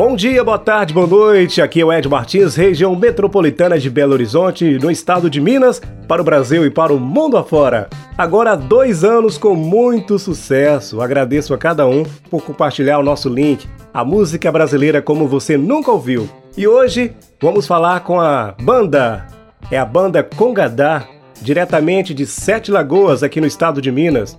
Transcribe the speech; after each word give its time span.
Bom 0.00 0.16
dia, 0.16 0.42
boa 0.42 0.58
tarde, 0.58 0.94
boa 0.94 1.06
noite. 1.06 1.60
Aqui 1.60 1.82
é 1.82 1.84
o 1.84 1.92
Ed 1.92 2.08
Martins, 2.08 2.56
região 2.56 2.96
metropolitana 2.96 3.78
de 3.78 3.90
Belo 3.90 4.14
Horizonte, 4.14 4.78
no 4.78 4.90
estado 4.90 5.28
de 5.28 5.42
Minas, 5.42 5.78
para 6.08 6.22
o 6.22 6.24
Brasil 6.24 6.64
e 6.64 6.70
para 6.70 6.90
o 6.90 6.98
mundo 6.98 7.36
afora. 7.36 7.86
Agora 8.16 8.52
há 8.52 8.56
dois 8.56 9.04
anos 9.04 9.36
com 9.36 9.54
muito 9.54 10.18
sucesso. 10.18 11.02
Agradeço 11.02 11.52
a 11.52 11.58
cada 11.58 11.86
um 11.86 12.04
por 12.30 12.42
compartilhar 12.42 12.98
o 12.98 13.02
nosso 13.02 13.28
link, 13.28 13.68
a 13.92 14.02
música 14.02 14.50
brasileira 14.50 15.02
como 15.02 15.28
você 15.28 15.58
nunca 15.58 15.90
ouviu. 15.90 16.26
E 16.56 16.66
hoje 16.66 17.14
vamos 17.38 17.66
falar 17.66 18.00
com 18.00 18.18
a 18.18 18.54
banda. 18.58 19.26
É 19.70 19.78
a 19.78 19.84
banda 19.84 20.22
Congadá, 20.22 21.06
diretamente 21.42 22.14
de 22.14 22.24
Sete 22.24 22.70
Lagoas, 22.72 23.22
aqui 23.22 23.38
no 23.38 23.46
estado 23.46 23.82
de 23.82 23.92
Minas. 23.92 24.38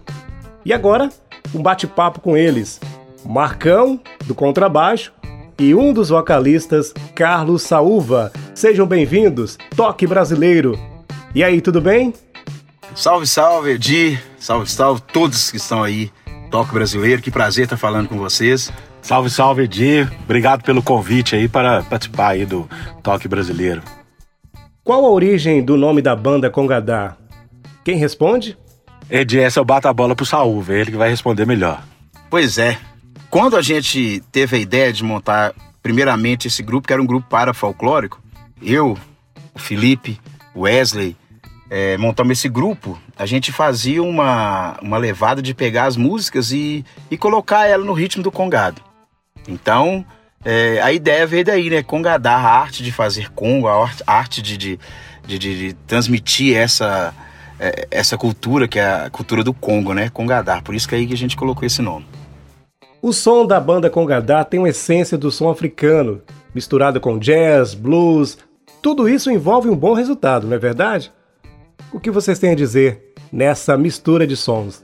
E 0.65 0.73
agora, 0.73 1.07
um 1.53 1.61
bate-papo 1.61 2.19
com 2.19 2.35
eles. 2.35 2.79
Marcão, 3.23 3.99
do 4.25 4.33
contrabaixo, 4.33 5.13
e 5.61 5.75
um 5.75 5.93
dos 5.93 6.09
vocalistas, 6.09 6.91
Carlos 7.13 7.61
Saúva. 7.61 8.31
Sejam 8.55 8.87
bem-vindos, 8.87 9.59
Toque 9.75 10.07
Brasileiro. 10.07 10.75
E 11.35 11.43
aí, 11.43 11.61
tudo 11.61 11.79
bem? 11.79 12.15
Salve, 12.95 13.27
salve, 13.27 13.73
Edi. 13.73 14.19
Salve, 14.39 14.67
salve 14.67 15.03
todos 15.13 15.51
que 15.51 15.57
estão 15.57 15.83
aí. 15.83 16.11
Toque 16.49 16.73
Brasileiro, 16.73 17.21
que 17.21 17.29
prazer 17.29 17.65
estar 17.65 17.77
falando 17.77 18.09
com 18.09 18.17
vocês. 18.17 18.73
Salve, 19.03 19.29
salve, 19.29 19.65
Edi. 19.65 20.01
Obrigado 20.23 20.63
pelo 20.63 20.81
convite 20.81 21.35
aí 21.35 21.47
para 21.47 21.83
participar 21.83 22.29
aí 22.29 22.43
do 22.43 22.67
Toque 23.03 23.27
Brasileiro. 23.27 23.83
Qual 24.83 25.05
a 25.05 25.09
origem 25.11 25.63
do 25.63 25.77
nome 25.77 26.01
da 26.01 26.15
banda 26.15 26.49
Congadá? 26.49 27.15
Quem 27.83 27.97
responde? 27.97 28.57
Edi, 29.11 29.39
essa 29.39 29.59
eu 29.59 29.65
bato 29.65 29.87
a 29.87 29.93
bola 29.93 30.15
pro 30.15 30.25
Saúva, 30.25 30.73
ele 30.73 30.89
que 30.89 30.97
vai 30.97 31.11
responder 31.11 31.45
melhor. 31.45 31.83
Pois 32.31 32.57
é, 32.57 32.79
quando 33.31 33.55
a 33.55 33.61
gente 33.61 34.21
teve 34.29 34.57
a 34.57 34.59
ideia 34.59 34.91
de 34.91 35.05
montar, 35.05 35.53
primeiramente, 35.81 36.49
esse 36.49 36.61
grupo, 36.61 36.85
que 36.85 36.93
era 36.93 37.01
um 37.01 37.05
grupo 37.05 37.27
para 37.29 37.53
folclórico, 37.53 38.21
eu, 38.61 38.97
o 39.53 39.59
Felipe, 39.59 40.19
o 40.53 40.63
Wesley, 40.63 41.15
é, 41.69 41.97
montamos 41.97 42.37
esse 42.37 42.49
grupo, 42.49 42.99
a 43.17 43.25
gente 43.25 43.49
fazia 43.49 44.03
uma, 44.03 44.77
uma 44.81 44.97
levada 44.97 45.41
de 45.41 45.53
pegar 45.53 45.85
as 45.85 45.95
músicas 45.95 46.51
e, 46.51 46.83
e 47.09 47.17
colocar 47.17 47.65
ela 47.65 47.85
no 47.85 47.93
ritmo 47.93 48.21
do 48.21 48.29
congado. 48.29 48.81
Então, 49.47 50.05
é, 50.43 50.81
a 50.81 50.91
ideia 50.91 51.25
veio 51.25 51.45
daí, 51.45 51.69
né? 51.69 51.81
Congadar, 51.81 52.45
a 52.45 52.49
arte 52.49 52.83
de 52.83 52.91
fazer 52.91 53.29
congo, 53.29 53.69
a 53.69 53.89
arte 54.05 54.41
de, 54.41 54.57
de, 54.57 54.79
de, 55.25 55.39
de 55.39 55.73
transmitir 55.87 56.57
essa, 56.57 57.13
é, 57.57 57.87
essa 57.89 58.17
cultura, 58.17 58.67
que 58.67 58.77
é 58.77 59.05
a 59.05 59.09
cultura 59.09 59.41
do 59.41 59.53
Congo, 59.53 59.93
né? 59.93 60.09
Congadar. 60.09 60.61
Por 60.61 60.75
isso 60.75 60.85
que 60.89 60.95
é 60.95 60.97
aí 60.97 61.07
que 61.07 61.13
a 61.13 61.17
gente 61.17 61.37
colocou 61.37 61.65
esse 61.65 61.81
nome. 61.81 62.05
O 63.03 63.11
som 63.11 63.47
da 63.47 63.59
banda 63.59 63.89
Congadá 63.89 64.43
tem 64.43 64.59
uma 64.59 64.69
essência 64.69 65.17
do 65.17 65.31
som 65.31 65.49
africano, 65.49 66.21
misturado 66.53 67.01
com 67.01 67.17
jazz, 67.17 67.73
blues. 67.73 68.37
Tudo 68.79 69.09
isso 69.09 69.31
envolve 69.31 69.67
um 69.69 69.75
bom 69.75 69.93
resultado, 69.93 70.45
não 70.45 70.55
é 70.55 70.59
verdade? 70.59 71.11
O 71.91 71.99
que 71.99 72.11
vocês 72.11 72.37
têm 72.37 72.51
a 72.51 72.55
dizer 72.55 73.11
nessa 73.31 73.75
mistura 73.75 74.27
de 74.27 74.37
sons? 74.37 74.83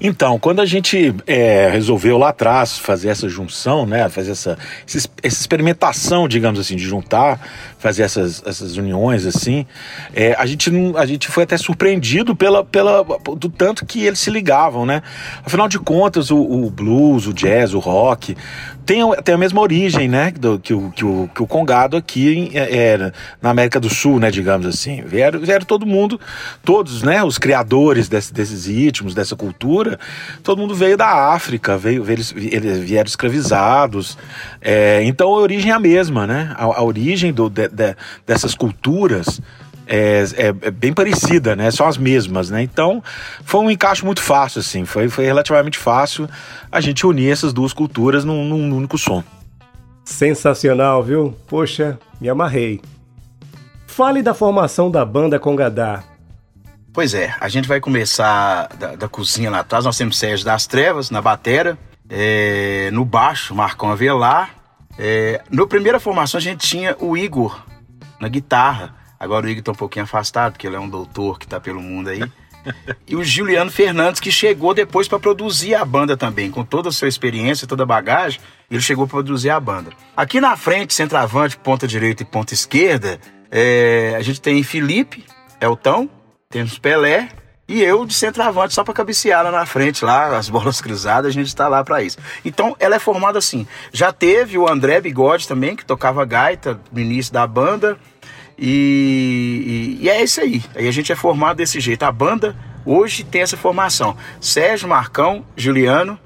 Então, 0.00 0.36
quando 0.36 0.60
a 0.60 0.66
gente 0.66 1.14
é, 1.28 1.68
resolveu 1.70 2.18
lá 2.18 2.30
atrás 2.30 2.76
fazer 2.76 3.08
essa 3.08 3.28
junção, 3.28 3.86
né, 3.86 4.08
fazer 4.08 4.32
essa, 4.32 4.58
essa 4.84 5.08
experimentação, 5.22 6.26
digamos 6.26 6.58
assim, 6.58 6.74
de 6.74 6.82
juntar, 6.82 7.40
fazer 7.78 8.02
essas, 8.02 8.42
essas 8.44 8.76
uniões 8.76 9.24
assim, 9.26 9.64
é, 10.12 10.34
a, 10.36 10.44
gente 10.44 10.70
não, 10.70 10.96
a 10.96 11.06
gente 11.06 11.28
foi 11.28 11.44
até 11.44 11.56
surpreendido 11.56 12.34
pela, 12.34 12.64
pela, 12.64 13.04
do 13.36 13.48
tanto 13.48 13.86
que 13.86 14.04
eles 14.04 14.18
se 14.18 14.30
ligavam, 14.30 14.84
né? 14.84 15.02
Afinal 15.44 15.68
de 15.68 15.78
contas, 15.78 16.32
o, 16.32 16.38
o 16.38 16.68
blues, 16.68 17.28
o 17.28 17.32
jazz, 17.32 17.72
o 17.72 17.78
rock, 17.78 18.36
tem, 18.84 19.02
tem 19.22 19.34
a 19.34 19.38
mesma 19.38 19.60
origem, 19.60 20.08
né, 20.08 20.30
do, 20.30 20.58
que, 20.58 20.74
o, 20.74 20.90
que, 20.90 21.04
o, 21.04 21.28
que 21.34 21.42
o 21.42 21.46
Congado 21.46 21.96
aqui 21.96 22.50
é, 22.54 22.76
é, 22.76 23.12
na 23.40 23.50
América 23.50 23.78
do 23.78 23.88
Sul, 23.88 24.18
né, 24.18 24.30
digamos 24.30 24.66
assim. 24.66 25.02
Vieram, 25.02 25.40
vieram 25.40 25.64
todo 25.64 25.86
mundo, 25.86 26.20
todos, 26.64 27.02
né, 27.02 27.22
os 27.22 27.38
criadores 27.38 28.08
desse, 28.08 28.32
desses 28.32 28.66
ritmos, 28.66 29.14
dessa 29.14 29.36
cultura, 29.36 29.98
todo 30.42 30.58
mundo 30.58 30.74
veio 30.74 30.96
da 30.96 31.32
África, 31.32 31.76
veio, 31.76 32.02
veio 32.02 32.22
eles 32.36 32.78
vieram 32.78 33.06
escravizados. 33.06 34.18
É, 34.60 35.02
então 35.04 35.28
a 35.34 35.38
origem 35.38 35.70
é 35.70 35.74
a 35.74 35.80
mesma, 35.80 36.26
né? 36.26 36.54
A, 36.56 36.64
a 36.64 36.82
origem 36.82 37.32
do, 37.32 37.48
de, 37.48 37.68
de, 37.68 37.96
dessas 38.26 38.54
culturas 38.54 39.40
é, 39.94 40.24
é, 40.36 40.46
é, 40.46 40.70
bem 40.70 40.90
parecida, 40.90 41.54
né? 41.54 41.70
São 41.70 41.86
as 41.86 41.98
mesmas, 41.98 42.48
né? 42.48 42.62
Então 42.62 43.02
foi 43.44 43.60
um 43.60 43.70
encaixe 43.70 44.02
muito 44.02 44.22
fácil, 44.22 44.60
assim. 44.60 44.86
Foi, 44.86 45.06
foi 45.10 45.26
relativamente 45.26 45.76
fácil 45.78 46.26
a 46.70 46.80
gente 46.80 47.06
unir 47.06 47.30
essas 47.30 47.52
duas 47.52 47.74
culturas 47.74 48.24
num, 48.24 48.42
num 48.42 48.74
único 48.74 48.96
som. 48.96 49.22
Sensacional, 50.02 51.02
viu? 51.02 51.36
Poxa, 51.46 51.98
me 52.18 52.30
amarrei. 52.30 52.80
Fale 53.86 54.22
da 54.22 54.32
formação 54.32 54.90
da 54.90 55.04
banda 55.04 55.38
Congadá. 55.38 56.02
Pois 56.90 57.12
é, 57.12 57.34
a 57.38 57.48
gente 57.50 57.68
vai 57.68 57.78
começar 57.78 58.68
da, 58.78 58.96
da 58.96 59.08
cozinha 59.08 59.50
lá 59.50 59.58
atrás. 59.58 59.84
Nós 59.84 59.98
temos 59.98 60.18
Sérgio 60.18 60.46
das 60.46 60.66
Trevas 60.66 61.10
na 61.10 61.20
batera, 61.20 61.76
é, 62.08 62.88
no 62.94 63.04
baixo, 63.04 63.54
Marcão 63.54 63.92
Avelar. 63.92 64.54
É, 64.98 65.42
no 65.50 65.68
primeira 65.68 66.00
formação 66.00 66.38
a 66.38 66.42
gente 66.42 66.66
tinha 66.66 66.96
o 66.98 67.14
Igor 67.14 67.62
na 68.18 68.28
guitarra. 68.28 69.01
Agora 69.22 69.46
o 69.46 69.48
Igor 69.48 69.62
tá 69.62 69.70
um 69.70 69.76
pouquinho 69.76 70.04
afastado, 70.04 70.54
porque 70.54 70.66
ele 70.66 70.74
é 70.74 70.80
um 70.80 70.88
doutor 70.88 71.38
que 71.38 71.46
tá 71.46 71.60
pelo 71.60 71.80
mundo 71.80 72.10
aí. 72.10 72.20
e 73.06 73.14
o 73.14 73.22
Juliano 73.22 73.70
Fernandes, 73.70 74.20
que 74.20 74.32
chegou 74.32 74.74
depois 74.74 75.06
para 75.06 75.20
produzir 75.20 75.76
a 75.76 75.84
banda 75.84 76.16
também, 76.16 76.50
com 76.50 76.64
toda 76.64 76.88
a 76.88 76.92
sua 76.92 77.06
experiência, 77.06 77.64
toda 77.64 77.84
a 77.84 77.86
bagagem, 77.86 78.40
ele 78.68 78.80
chegou 78.80 79.06
para 79.06 79.18
produzir 79.18 79.50
a 79.50 79.60
banda. 79.60 79.92
Aqui 80.16 80.40
na 80.40 80.56
frente, 80.56 80.92
centroavante, 80.92 81.56
ponta 81.56 81.86
direita 81.86 82.24
e 82.24 82.26
ponta 82.26 82.52
esquerda, 82.52 83.20
é, 83.48 84.12
a 84.16 84.22
gente 84.22 84.40
tem 84.40 84.60
Felipe, 84.64 85.24
Eltão, 85.60 86.10
temos 86.50 86.76
Pelé 86.76 87.28
e 87.68 87.80
eu 87.80 88.04
de 88.04 88.14
centroavante 88.14 88.74
só 88.74 88.82
para 88.82 88.92
cabecear 88.92 89.44
lá 89.44 89.52
na 89.52 89.64
frente, 89.64 90.04
lá, 90.04 90.36
as 90.36 90.48
bolas 90.50 90.80
cruzadas, 90.80 91.28
a 91.28 91.32
gente 91.32 91.46
está 91.46 91.68
lá 91.68 91.84
para 91.84 92.02
isso. 92.02 92.18
Então 92.44 92.76
ela 92.80 92.96
é 92.96 92.98
formada 92.98 93.38
assim. 93.38 93.68
Já 93.92 94.12
teve 94.12 94.58
o 94.58 94.68
André 94.68 95.00
Bigode 95.00 95.46
também, 95.46 95.76
que 95.76 95.84
tocava 95.84 96.24
gaita 96.24 96.80
no 96.90 96.98
início 96.98 97.32
da 97.32 97.46
banda. 97.46 97.96
E, 98.58 99.98
e, 100.00 100.04
e, 100.04 100.08
é 100.08 100.22
isso 100.22 100.40
aí. 100.40 100.62
Aí 100.74 100.86
a 100.86 100.92
gente 100.92 101.12
é 101.12 101.16
formado 101.16 101.56
desse 101.56 101.80
jeito. 101.80 102.02
A 102.02 102.12
banda 102.12 102.56
hoje 102.84 103.24
tem 103.24 103.42
essa 103.42 103.56
formação: 103.56 104.16
Sérgio, 104.40 104.88
Marcão, 104.88 105.44
Juliano, 105.56 106.18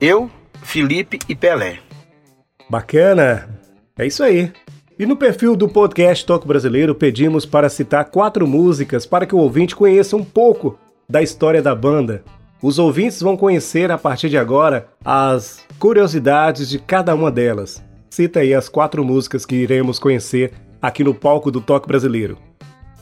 eu, 0.00 0.30
Felipe 0.62 1.18
e 1.28 1.34
Pelé. 1.34 1.78
Bacana. 2.68 3.48
É 3.98 4.06
isso 4.06 4.22
aí. 4.22 4.52
E 4.98 5.06
no 5.06 5.16
perfil 5.16 5.56
do 5.56 5.68
podcast 5.68 6.26
Toque 6.26 6.46
Brasileiro 6.46 6.94
pedimos 6.94 7.46
para 7.46 7.70
citar 7.70 8.04
quatro 8.06 8.46
músicas 8.46 9.06
para 9.06 9.24
que 9.24 9.34
o 9.34 9.38
ouvinte 9.38 9.74
conheça 9.74 10.16
um 10.16 10.24
pouco 10.24 10.78
da 11.08 11.22
história 11.22 11.62
da 11.62 11.74
banda. 11.74 12.22
Os 12.62 12.78
ouvintes 12.78 13.20
vão 13.20 13.36
conhecer 13.36 13.90
a 13.90 13.96
partir 13.96 14.28
de 14.28 14.36
agora 14.36 14.88
as 15.02 15.64
curiosidades 15.78 16.68
de 16.68 16.78
cada 16.78 17.14
uma 17.14 17.30
delas. 17.30 17.82
Cita 18.10 18.40
aí 18.40 18.52
as 18.52 18.68
quatro 18.68 19.02
músicas 19.02 19.46
que 19.46 19.54
iremos 19.54 19.98
conhecer 19.98 20.52
aqui 20.80 21.04
no 21.04 21.14
palco 21.14 21.50
do 21.50 21.60
Toque 21.60 21.86
Brasileiro. 21.86 22.38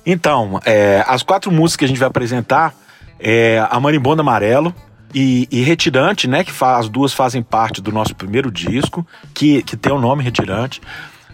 Então, 0.04 0.60
é, 0.64 1.04
as 1.06 1.22
quatro 1.22 1.50
músicas 1.50 1.76
que 1.76 1.84
a 1.84 1.88
gente 1.88 1.98
vai 1.98 2.08
apresentar 2.08 2.74
é 3.18 3.64
a 3.70 3.78
Marimbonda 3.78 4.22
Amarelo, 4.22 4.74
e, 5.14 5.48
e, 5.50 5.62
Retirante, 5.62 6.28
né? 6.28 6.44
Que 6.44 6.52
faz, 6.52 6.80
as 6.80 6.88
duas 6.88 7.12
fazem 7.12 7.42
parte 7.42 7.80
do 7.80 7.90
nosso 7.90 8.14
primeiro 8.14 8.50
disco, 8.50 9.06
que, 9.32 9.62
que 9.62 9.76
tem 9.76 9.92
o 9.92 9.98
nome 9.98 10.22
Retirante. 10.22 10.80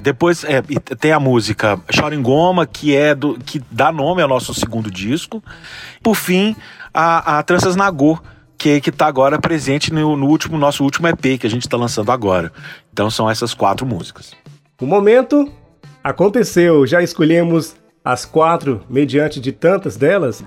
Depois 0.01 0.45
é, 0.45 0.61
tem 0.99 1.13
a 1.13 1.21
música 1.21 1.81
Chora 1.95 2.15
em 2.15 2.23
Goma, 2.23 2.67
que 2.67 2.95
é 2.95 3.15
do 3.15 3.39
que 3.39 3.63
dá 3.71 3.91
nome 3.91 4.23
ao 4.23 4.29
nosso 4.29 4.53
segundo 4.53 4.91
disco. 4.91 5.43
Por 6.03 6.15
fim, 6.15 6.55
a, 6.93 7.39
a 7.39 7.43
Tranças 7.43 7.77
Nagô, 7.77 8.19
que 8.59 8.81
que 8.81 8.91
está 8.91 9.07
agora 9.07 9.41
presente 9.41 9.93
no, 9.93 10.17
no, 10.17 10.27
último 10.27 10.59
nosso 10.59 10.85
último 10.85 11.09
EP 11.09 11.39
que 11.41 11.47
a 11.47 11.51
gente 11.51 11.63
está 11.63 11.77
lançando 11.77 12.13
agora. 12.13 12.53
Então 12.93 13.11
são 13.11 13.31
essas 13.31 13.55
quatro 13.55 13.87
músicas. 13.87 14.33
O 14.81 14.87
momento 14.87 15.51
aconteceu, 16.05 16.87
já 16.87 17.03
escolhemos 17.03 17.75
as 18.05 18.27
quatro 18.27 18.85
mediante 18.91 19.41
de 19.41 19.51
tantas 19.51 19.97
delas. 19.97 20.45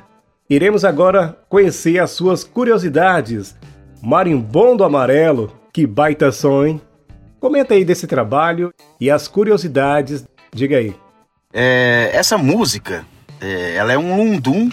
Iremos 0.48 0.86
agora 0.86 1.36
conhecer 1.50 1.98
as 1.98 2.12
suas 2.12 2.44
curiosidades. 2.44 3.56
Marimbondo 4.00 4.83
Amarelo, 4.83 5.51
que 5.74 5.88
baita 5.88 6.30
hein? 6.68 6.80
Comenta 7.39 7.74
aí 7.74 7.83
desse 7.83 8.06
trabalho 8.06 8.71
e 9.01 9.09
as 9.09 9.27
curiosidades, 9.27 10.25
diga 10.54 10.77
aí. 10.77 10.95
É, 11.51 12.12
essa 12.13 12.38
música, 12.38 13.04
é, 13.42 13.75
ela 13.75 13.92
é 13.92 13.98
um 13.98 14.15
lundum 14.15 14.69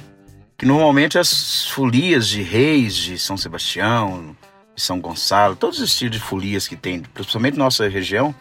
que 0.57 0.67
normalmente 0.67 1.19
as 1.19 1.67
folias 1.69 2.29
de 2.29 2.43
reis 2.43 2.95
de 2.95 3.19
São 3.19 3.37
Sebastião, 3.37 4.37
São 4.77 5.01
Gonçalo, 5.01 5.57
todos 5.57 5.79
os 5.79 5.91
estilos 5.91 6.17
de 6.17 6.23
folias 6.23 6.67
que 6.67 6.77
tem, 6.77 7.01
principalmente 7.01 7.57
nossa 7.57 7.89
região, 7.89 8.35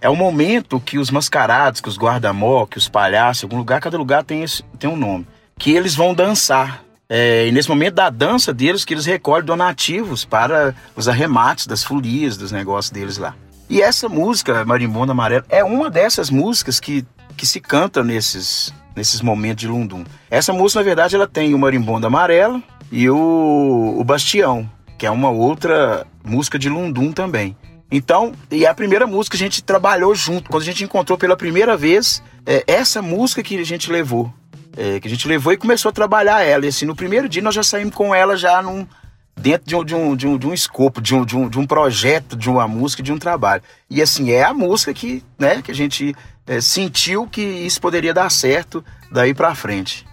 é 0.00 0.08
o 0.08 0.16
momento 0.16 0.80
que 0.80 0.98
os 0.98 1.10
mascarados, 1.10 1.80
que 1.80 1.88
os 1.88 1.98
guarda-mó, 1.98 2.66
que 2.66 2.78
os 2.78 2.88
palhaços, 2.88 3.44
algum 3.44 3.58
lugar, 3.58 3.80
cada 3.80 3.98
lugar 3.98 4.24
tem, 4.24 4.42
esse, 4.42 4.62
tem 4.78 4.88
um 4.88 4.96
nome, 4.96 5.26
que 5.58 5.72
eles 5.72 5.94
vão 5.94 6.14
dançar. 6.14 6.84
É, 7.08 7.48
e 7.48 7.52
nesse 7.52 7.68
momento 7.68 7.94
da 7.94 8.08
dança 8.08 8.54
deles, 8.54 8.84
que 8.84 8.94
eles 8.94 9.04
recolhem 9.04 9.44
donativos 9.44 10.24
para 10.24 10.74
os 10.94 11.08
arremates 11.08 11.66
das 11.66 11.82
folias, 11.82 12.36
dos 12.36 12.52
negócios 12.52 12.90
deles 12.90 13.18
lá. 13.18 13.34
E 13.68 13.82
essa 13.82 14.08
música, 14.08 14.64
Marimbondo 14.64 15.12
Amarelo, 15.12 15.44
é 15.48 15.62
uma 15.62 15.90
dessas 15.90 16.30
músicas 16.30 16.78
que, 16.78 17.04
que 17.36 17.46
se 17.46 17.60
canta 17.60 18.02
nesses, 18.04 18.72
nesses 18.94 19.20
momentos 19.20 19.62
de 19.62 19.68
Lundum. 19.68 20.04
Essa 20.30 20.52
música, 20.52 20.80
na 20.80 20.84
verdade, 20.84 21.16
ela 21.16 21.26
tem 21.26 21.54
o 21.54 21.58
Marimbondo 21.58 22.06
Amarelo 22.06 22.62
e 22.92 23.08
o, 23.08 23.96
o 23.98 24.04
Bastião, 24.04 24.68
que 25.00 25.06
é 25.06 25.10
uma 25.10 25.30
outra 25.30 26.06
música 26.22 26.58
de 26.58 26.68
Lundum 26.68 27.10
também. 27.10 27.56
Então, 27.90 28.34
e 28.50 28.66
a 28.66 28.74
primeira 28.74 29.06
música 29.06 29.34
a 29.34 29.38
gente 29.38 29.64
trabalhou 29.64 30.14
junto. 30.14 30.50
Quando 30.50 30.62
a 30.62 30.66
gente 30.66 30.84
encontrou 30.84 31.16
pela 31.16 31.34
primeira 31.38 31.74
vez, 31.74 32.22
é 32.44 32.62
essa 32.66 33.00
música 33.00 33.42
que 33.42 33.56
a 33.56 33.64
gente 33.64 33.90
levou. 33.90 34.30
É, 34.76 35.00
que 35.00 35.08
a 35.08 35.10
gente 35.10 35.26
levou 35.26 35.54
e 35.54 35.56
começou 35.56 35.88
a 35.88 35.92
trabalhar 35.92 36.42
ela. 36.42 36.66
E 36.66 36.68
assim, 36.68 36.84
no 36.84 36.94
primeiro 36.94 37.30
dia 37.30 37.40
nós 37.40 37.54
já 37.54 37.62
saímos 37.62 37.94
com 37.94 38.14
ela 38.14 38.36
já 38.36 38.60
num, 38.60 38.86
dentro 39.34 39.64
de 39.64 39.74
um, 39.74 39.84
de 39.84 39.96
um, 39.96 40.16
de 40.16 40.26
um, 40.26 40.36
de 40.36 40.46
um 40.48 40.52
escopo, 40.52 41.00
de 41.00 41.14
um, 41.14 41.24
de, 41.24 41.34
um, 41.34 41.48
de 41.48 41.58
um 41.58 41.66
projeto, 41.66 42.36
de 42.36 42.50
uma 42.50 42.68
música, 42.68 43.02
de 43.02 43.10
um 43.10 43.18
trabalho. 43.18 43.62
E 43.88 44.02
assim, 44.02 44.30
é 44.32 44.44
a 44.44 44.52
música 44.52 44.92
que, 44.92 45.24
né, 45.38 45.62
que 45.62 45.70
a 45.70 45.74
gente 45.74 46.14
é, 46.46 46.60
sentiu 46.60 47.26
que 47.26 47.40
isso 47.40 47.80
poderia 47.80 48.12
dar 48.12 48.30
certo 48.30 48.84
daí 49.10 49.32
para 49.32 49.54
frente. 49.54 50.04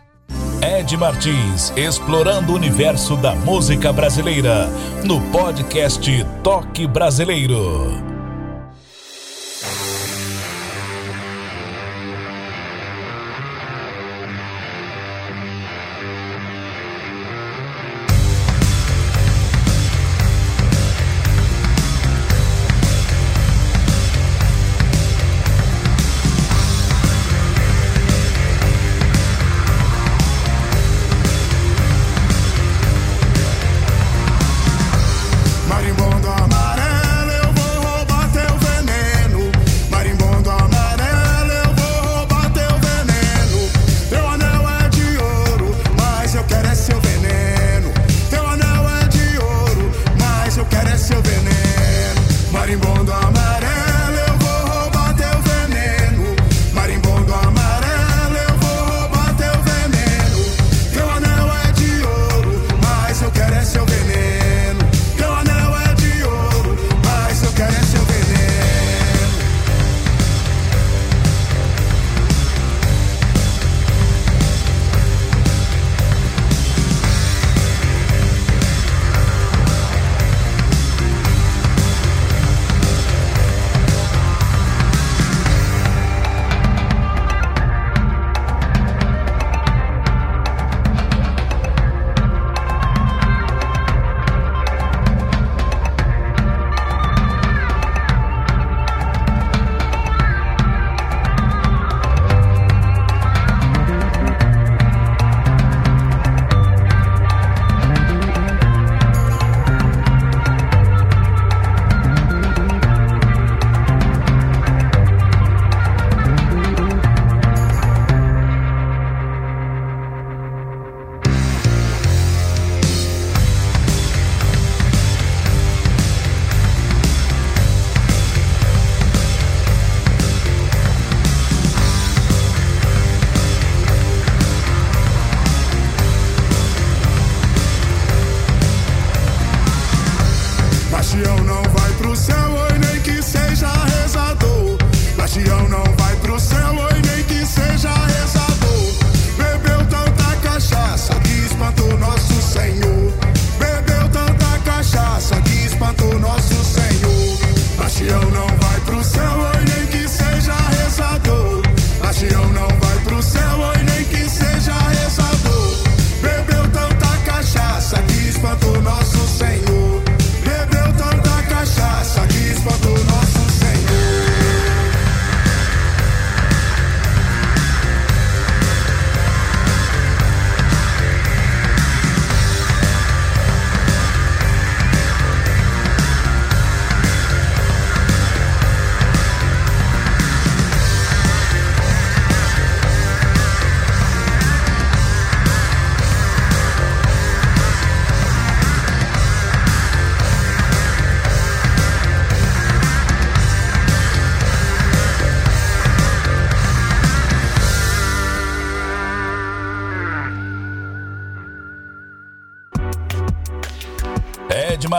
Ed 0.62 0.98
Martins, 0.98 1.71
explorando 1.75 2.51
o 2.51 2.56
universo 2.56 3.15
da 3.15 3.36
música 3.36 3.94
brasileira, 3.94 4.68
no 5.04 5.21
podcast 5.30 6.25
Toque 6.44 6.88
Brasileiro. 6.88 8.17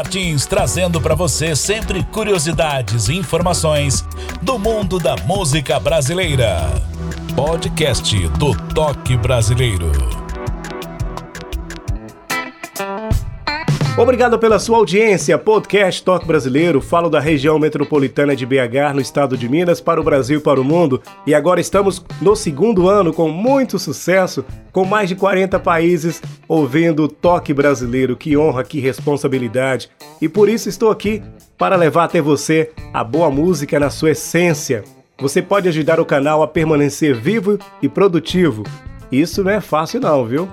Martins 0.08 0.46
trazendo 0.46 1.02
para 1.02 1.14
você 1.14 1.54
sempre 1.54 2.02
curiosidades 2.02 3.08
e 3.08 3.14
informações 3.14 4.02
do 4.40 4.58
mundo 4.58 4.98
da 4.98 5.14
música 5.26 5.78
brasileira. 5.78 6.60
Podcast 7.36 8.16
do 8.28 8.54
Toque 8.72 9.18
Brasileiro. 9.18 10.17
Obrigado 13.98 14.38
pela 14.38 14.60
sua 14.60 14.76
audiência. 14.76 15.36
Podcast 15.36 16.04
Toque 16.04 16.24
Brasileiro. 16.24 16.80
Falo 16.80 17.10
da 17.10 17.18
região 17.18 17.58
metropolitana 17.58 18.36
de 18.36 18.46
BH, 18.46 18.94
no 18.94 19.00
estado 19.00 19.36
de 19.36 19.48
Minas, 19.48 19.80
para 19.80 20.00
o 20.00 20.04
Brasil 20.04 20.38
e 20.38 20.40
para 20.40 20.60
o 20.60 20.64
mundo. 20.64 21.02
E 21.26 21.34
agora 21.34 21.60
estamos 21.60 22.04
no 22.22 22.36
segundo 22.36 22.88
ano 22.88 23.12
com 23.12 23.28
muito 23.28 23.76
sucesso, 23.76 24.44
com 24.70 24.84
mais 24.84 25.08
de 25.08 25.16
40 25.16 25.58
países 25.58 26.22
ouvindo 26.46 27.02
o 27.02 27.08
Toque 27.08 27.52
Brasileiro. 27.52 28.16
Que 28.16 28.36
honra, 28.36 28.62
que 28.62 28.78
responsabilidade. 28.78 29.90
E 30.22 30.28
por 30.28 30.48
isso 30.48 30.68
estou 30.68 30.92
aqui 30.92 31.20
para 31.58 31.74
levar 31.74 32.04
até 32.04 32.20
você 32.20 32.70
a 32.94 33.02
boa 33.02 33.28
música 33.32 33.80
na 33.80 33.90
sua 33.90 34.12
essência. 34.12 34.84
Você 35.18 35.42
pode 35.42 35.68
ajudar 35.68 35.98
o 35.98 36.06
canal 36.06 36.40
a 36.40 36.46
permanecer 36.46 37.16
vivo 37.16 37.58
e 37.82 37.88
produtivo. 37.88 38.62
Isso 39.10 39.42
não 39.42 39.50
é 39.50 39.60
fácil 39.60 40.00
não, 40.00 40.24
viu? 40.24 40.48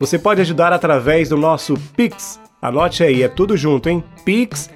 Você 0.00 0.18
pode 0.18 0.40
ajudar 0.40 0.72
através 0.72 1.28
do 1.28 1.36
nosso 1.36 1.74
Pix 1.94 2.40
Anote 2.66 3.04
aí, 3.04 3.22
é 3.22 3.28
tudo 3.28 3.56
junto, 3.56 3.88
hein? 3.88 4.02
Pix 4.24 4.68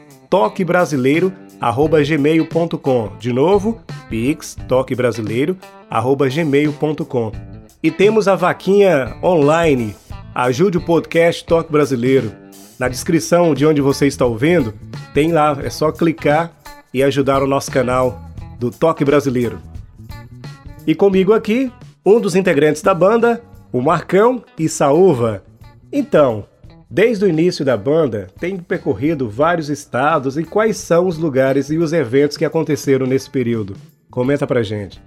gmail.com. 2.07 3.17
De 3.19 3.33
novo, 3.33 3.81
pix 4.09 4.57
gmail.com. 6.29 7.33
E 7.83 7.91
temos 7.91 8.29
a 8.29 8.37
vaquinha 8.37 9.17
online. 9.21 9.97
Ajude 10.33 10.79
o 10.79 10.81
podcast 10.81 11.45
Toque 11.45 11.73
Brasileiro. 11.73 12.31
Na 12.79 12.87
descrição 12.87 13.55
de 13.55 13.67
onde 13.67 13.81
você 13.81 14.07
está 14.07 14.25
ouvindo, 14.25 14.73
tem 15.13 15.33
lá, 15.33 15.59
é 15.61 15.69
só 15.69 15.91
clicar 15.91 16.53
e 16.95 17.03
ajudar 17.03 17.43
o 17.43 17.49
nosso 17.49 17.73
canal 17.73 18.21
do 18.61 18.71
Toque 18.71 19.05
Brasileiro. 19.05 19.59
E 20.87 20.95
comigo 20.95 21.33
aqui, 21.33 21.73
um 22.07 22.21
dos 22.21 22.37
integrantes 22.37 22.83
da 22.83 22.95
banda, 22.95 23.43
o 23.73 23.81
Marcão 23.81 24.45
e 24.57 24.69
Saúva. 24.69 25.43
Então, 25.93 26.47
Desde 26.93 27.25
o 27.25 27.29
início 27.29 27.65
da 27.65 27.77
banda, 27.77 28.27
tem 28.41 28.57
percorrido 28.57 29.31
vários 29.31 29.69
estados 29.69 30.37
e 30.37 30.43
quais 30.43 30.77
são 30.77 31.07
os 31.07 31.17
lugares 31.17 31.71
e 31.71 31.79
os 31.79 31.93
eventos 31.93 32.37
que 32.37 32.45
aconteceram 32.45 33.07
nesse 33.07 33.31
período? 33.31 33.77
Comenta 34.11 34.45
pra 34.45 34.61
gente. 34.65 35.01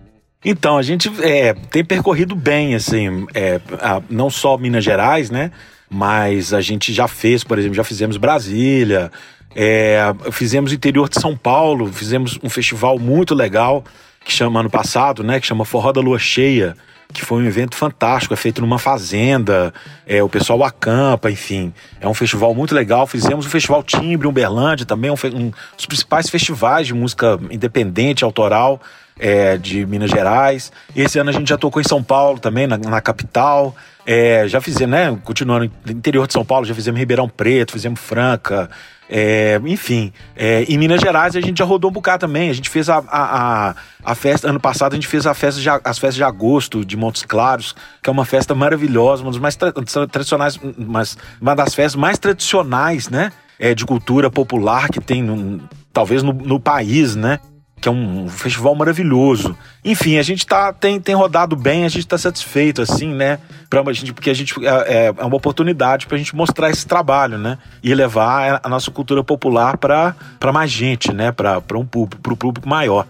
Então, 0.45 0.77
a 0.77 0.81
gente 0.81 1.11
é, 1.21 1.53
tem 1.53 1.83
percorrido 1.83 2.37
bem, 2.37 2.73
assim, 2.73 3.27
é, 3.33 3.59
a, 3.81 4.01
não 4.09 4.29
só 4.29 4.57
Minas 4.57 4.81
Gerais, 4.81 5.29
né? 5.29 5.51
Mas 5.89 6.53
a 6.53 6.61
gente 6.61 6.93
já 6.93 7.05
fez, 7.05 7.43
por 7.43 7.59
exemplo, 7.59 7.75
já 7.75 7.83
fizemos 7.83 8.15
Brasília, 8.15 9.11
é, 9.53 9.99
fizemos 10.31 10.71
interior 10.71 11.09
de 11.09 11.19
São 11.19 11.35
Paulo, 11.35 11.91
fizemos 11.91 12.39
um 12.41 12.49
festival 12.49 12.97
muito 12.97 13.35
legal 13.35 13.83
que 14.23 14.31
chama 14.31 14.61
ano 14.61 14.69
passado, 14.69 15.21
né? 15.21 15.37
Que 15.37 15.45
chama 15.45 15.65
Forró 15.65 15.91
da 15.91 15.99
Lua 15.99 16.17
Cheia 16.17 16.77
que 17.13 17.24
foi 17.24 17.43
um 17.43 17.46
evento 17.46 17.75
fantástico, 17.75 18.34
é 18.34 18.38
feito 18.38 18.62
numa 18.62 18.79
fazenda, 18.79 19.74
é, 20.05 20.22
o 20.24 20.27
pessoal 20.27 20.63
acampa, 20.63 21.29
enfim. 21.32 21.74
É 22.01 22.08
um 22.08 22.13
festival 22.13 22.53
muito 22.53 22.74
legal. 22.74 23.05
Fizemos 23.08 23.46
o 23.46 23.50
Festival 23.50 23.84
Timbre, 23.84 24.27
Uberlândia, 24.27 24.86
também 24.86 25.12
um, 25.12 25.15
um 25.34 25.51
dos 25.75 25.86
principais 25.86 26.29
festivais 26.29 26.88
de 26.88 26.93
música 26.93 27.39
independente, 27.50 28.24
autoral. 28.24 28.82
É, 29.20 29.58
de 29.58 29.86
Minas 29.86 30.10
Gerais. 30.10 30.72
Esse 30.96 31.20
ano 31.20 31.29
a 31.29 31.34
gente 31.34 31.48
já 31.48 31.55
tocou 31.55 31.79
em 31.79 31.86
São 31.86 32.01
Paulo 32.01 32.39
também, 32.39 32.65
na, 32.65 32.79
na 32.79 33.00
capital. 33.00 33.75
É, 34.08 34.48
já 34.48 34.60
fizemos, 34.60 34.89
né? 34.89 35.15
Continuando 35.24 35.72
no 35.86 35.91
interior 35.91 36.25
de 36.25 36.34
São 36.34 36.43
Paulo, 36.43 36.65
já 36.65 36.74
fizemos 36.74 37.00
Ribeirão 37.00 37.29
Preto, 37.29 37.74
fizemos 37.74 38.00
Franca, 38.00 38.72
é, 39.10 39.60
enfim, 39.65 40.12
é, 40.36 40.63
em 40.63 40.77
Minas 40.77 41.01
Gerais 41.01 41.36
a 41.36 41.41
gente 41.41 41.60
já 41.60 41.65
rodou 41.65 41.89
um 41.89 41.93
bocado 41.93 42.22
também. 42.22 42.50
A 42.50 42.53
gente 42.53 42.69
fez 42.69 42.89
a, 42.89 42.98
a, 42.98 43.69
a, 43.69 43.75
a, 44.03 44.15
festa, 44.15 44.50
ano 44.50 44.60
passado 44.60 44.93
a 44.93 44.95
gente 44.95 45.07
fez 45.07 45.25
a 45.25 45.33
festa 45.33 45.62
de, 45.62 45.69
as 45.69 46.00
festas 46.00 46.15
de 46.15 46.24
agosto 46.24 46.86
de 46.86 46.95
Montes 46.95 47.24
Claros, 47.24 47.75
que 48.01 48.10
é 48.10 48.12
uma 48.12 48.25
festa 48.25 48.55
maravilhosa, 48.55 49.24
uma 49.24 49.31
das 49.31 49.39
mais 49.39 49.55
tra 49.55 49.72
tradicionais, 50.07 50.60
mas 50.77 51.17
uma 51.41 51.55
das 51.55 51.74
festas 51.74 51.95
mais 51.95 52.17
tradicionais, 52.17 53.10
né? 53.10 53.31
É, 53.60 53.75
de 53.75 53.86
cultura 53.86 54.31
popular 54.31 54.89
que 54.89 55.00
tem, 55.00 55.22
no, 55.22 55.62
talvez 55.93 56.24
no, 56.24 56.33
no 56.33 56.60
país, 56.60 57.15
né? 57.15 57.39
Que 57.83 57.89
é 57.89 57.91
um 57.91 58.29
festival 58.29 58.73
maravilhoso. 58.73 59.57
Enfim, 59.83 60.17
a 60.17 60.21
gente 60.23 60.47
tá, 60.47 60.71
tem, 60.71 61.01
tem 61.01 61.13
rodado 61.13 61.53
bem, 61.53 61.83
a 61.83 61.89
gente 61.89 62.05
está 62.05 62.17
satisfeito, 62.17 62.81
assim, 62.81 63.13
né? 63.13 63.39
Pra 63.69 63.83
gente, 63.91 64.13
porque 64.13 64.29
a 64.29 64.33
gente 64.33 64.55
é, 64.65 64.69
é, 64.69 65.05
é 65.07 65.25
uma 65.25 65.35
oportunidade 65.35 66.07
para 66.07 66.15
a 66.15 66.17
gente 66.17 66.33
mostrar 66.33 66.69
esse 66.69 66.87
trabalho, 66.87 67.37
né? 67.37 67.57
E 67.83 67.93
levar 67.93 68.61
a 68.63 68.69
nossa 68.69 68.89
cultura 68.89 69.21
popular 69.21 69.77
para 69.77 70.15
mais 70.53 70.71
gente, 70.71 71.11
né? 71.11 71.33
Para 71.33 71.77
um 71.77 71.85
público, 71.85 72.37
público 72.37 72.69
maior. 72.69 73.05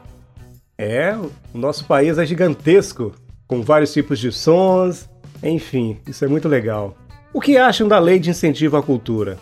É, 0.75 1.15
o 1.53 1.57
nosso 1.57 1.85
país 1.85 2.17
é 2.17 2.25
gigantesco, 2.25 3.13
com 3.47 3.61
vários 3.61 3.93
tipos 3.93 4.17
de 4.17 4.31
sons, 4.31 5.07
enfim, 5.43 5.99
isso 6.07 6.25
é 6.25 6.27
muito 6.27 6.47
legal. 6.47 6.97
O 7.31 7.39
que 7.39 7.57
acham 7.57 7.87
da 7.87 7.99
lei 7.99 8.17
de 8.17 8.31
incentivo 8.31 8.75
à 8.75 8.81
cultura? 8.81 9.37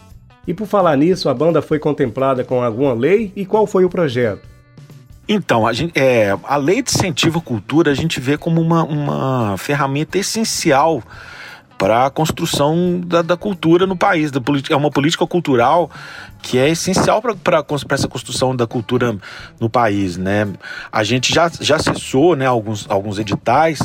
E 0.45 0.53
por 0.53 0.67
falar 0.67 0.97
nisso, 0.97 1.29
a 1.29 1.33
banda 1.33 1.61
foi 1.61 1.79
contemplada 1.79 2.43
com 2.43 2.61
alguma 2.61 2.93
lei 2.93 3.31
e 3.33 3.45
qual 3.45 3.65
foi 3.65 3.85
o 3.85 3.89
projeto? 3.89 4.50
Então, 5.33 5.65
a, 5.65 5.71
gente, 5.71 5.97
é, 5.97 6.37
a 6.43 6.57
lei 6.57 6.81
de 6.81 6.91
incentivo 6.91 7.39
à 7.39 7.41
cultura 7.41 7.89
a 7.89 7.95
gente 7.95 8.19
vê 8.19 8.37
como 8.37 8.59
uma, 8.59 8.83
uma 8.83 9.57
ferramenta 9.57 10.17
essencial 10.17 11.01
para 11.77 12.07
a 12.07 12.09
construção 12.09 12.99
da, 12.99 13.21
da, 13.21 13.37
cultura 13.37 13.87
no 13.87 13.95
país. 13.95 14.29
Da, 14.29 14.41
é 14.69 14.75
uma 14.75 14.91
política 14.91 15.25
cultural 15.25 15.89
que 16.41 16.57
é 16.57 16.69
essencial 16.69 17.21
para 17.21 17.63
essa 17.91 18.07
construção 18.07 18.55
da 18.55 18.65
cultura 18.65 19.15
no 19.59 19.69
país. 19.69 20.17
Né? 20.17 20.47
A 20.91 21.03
gente 21.03 21.33
já, 21.33 21.49
já 21.59 21.75
acessou 21.75 22.35
né, 22.35 22.45
alguns, 22.45 22.85
alguns 22.89 23.19
editais, 23.19 23.79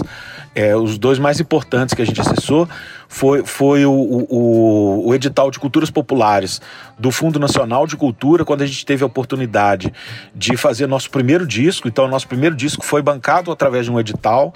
é, 0.54 0.74
os 0.74 0.98
dois 0.98 1.18
mais 1.18 1.38
importantes 1.38 1.94
que 1.94 2.00
a 2.00 2.04
gente 2.04 2.20
acessou 2.20 2.68
foi, 3.08 3.44
foi 3.44 3.84
o, 3.84 3.92
o, 3.92 5.06
o, 5.06 5.14
edital 5.14 5.50
de 5.50 5.58
culturas 5.58 5.90
populares 5.90 6.60
do 6.98 7.10
Fundo 7.10 7.38
Nacional 7.38 7.86
de 7.86 7.96
Cultura, 7.96 8.44
quando 8.44 8.62
a 8.62 8.66
gente 8.66 8.84
teve 8.84 9.04
a 9.04 9.06
oportunidade 9.06 9.92
de 10.34 10.56
fazer 10.56 10.86
nosso 10.86 11.10
primeiro 11.10 11.46
disco. 11.46 11.86
Então, 11.86 12.08
nosso 12.08 12.26
primeiro 12.26 12.56
disco 12.56 12.84
foi 12.84 13.02
bancado 13.02 13.52
através 13.52 13.84
de 13.84 13.92
um 13.92 14.00
edital 14.00 14.52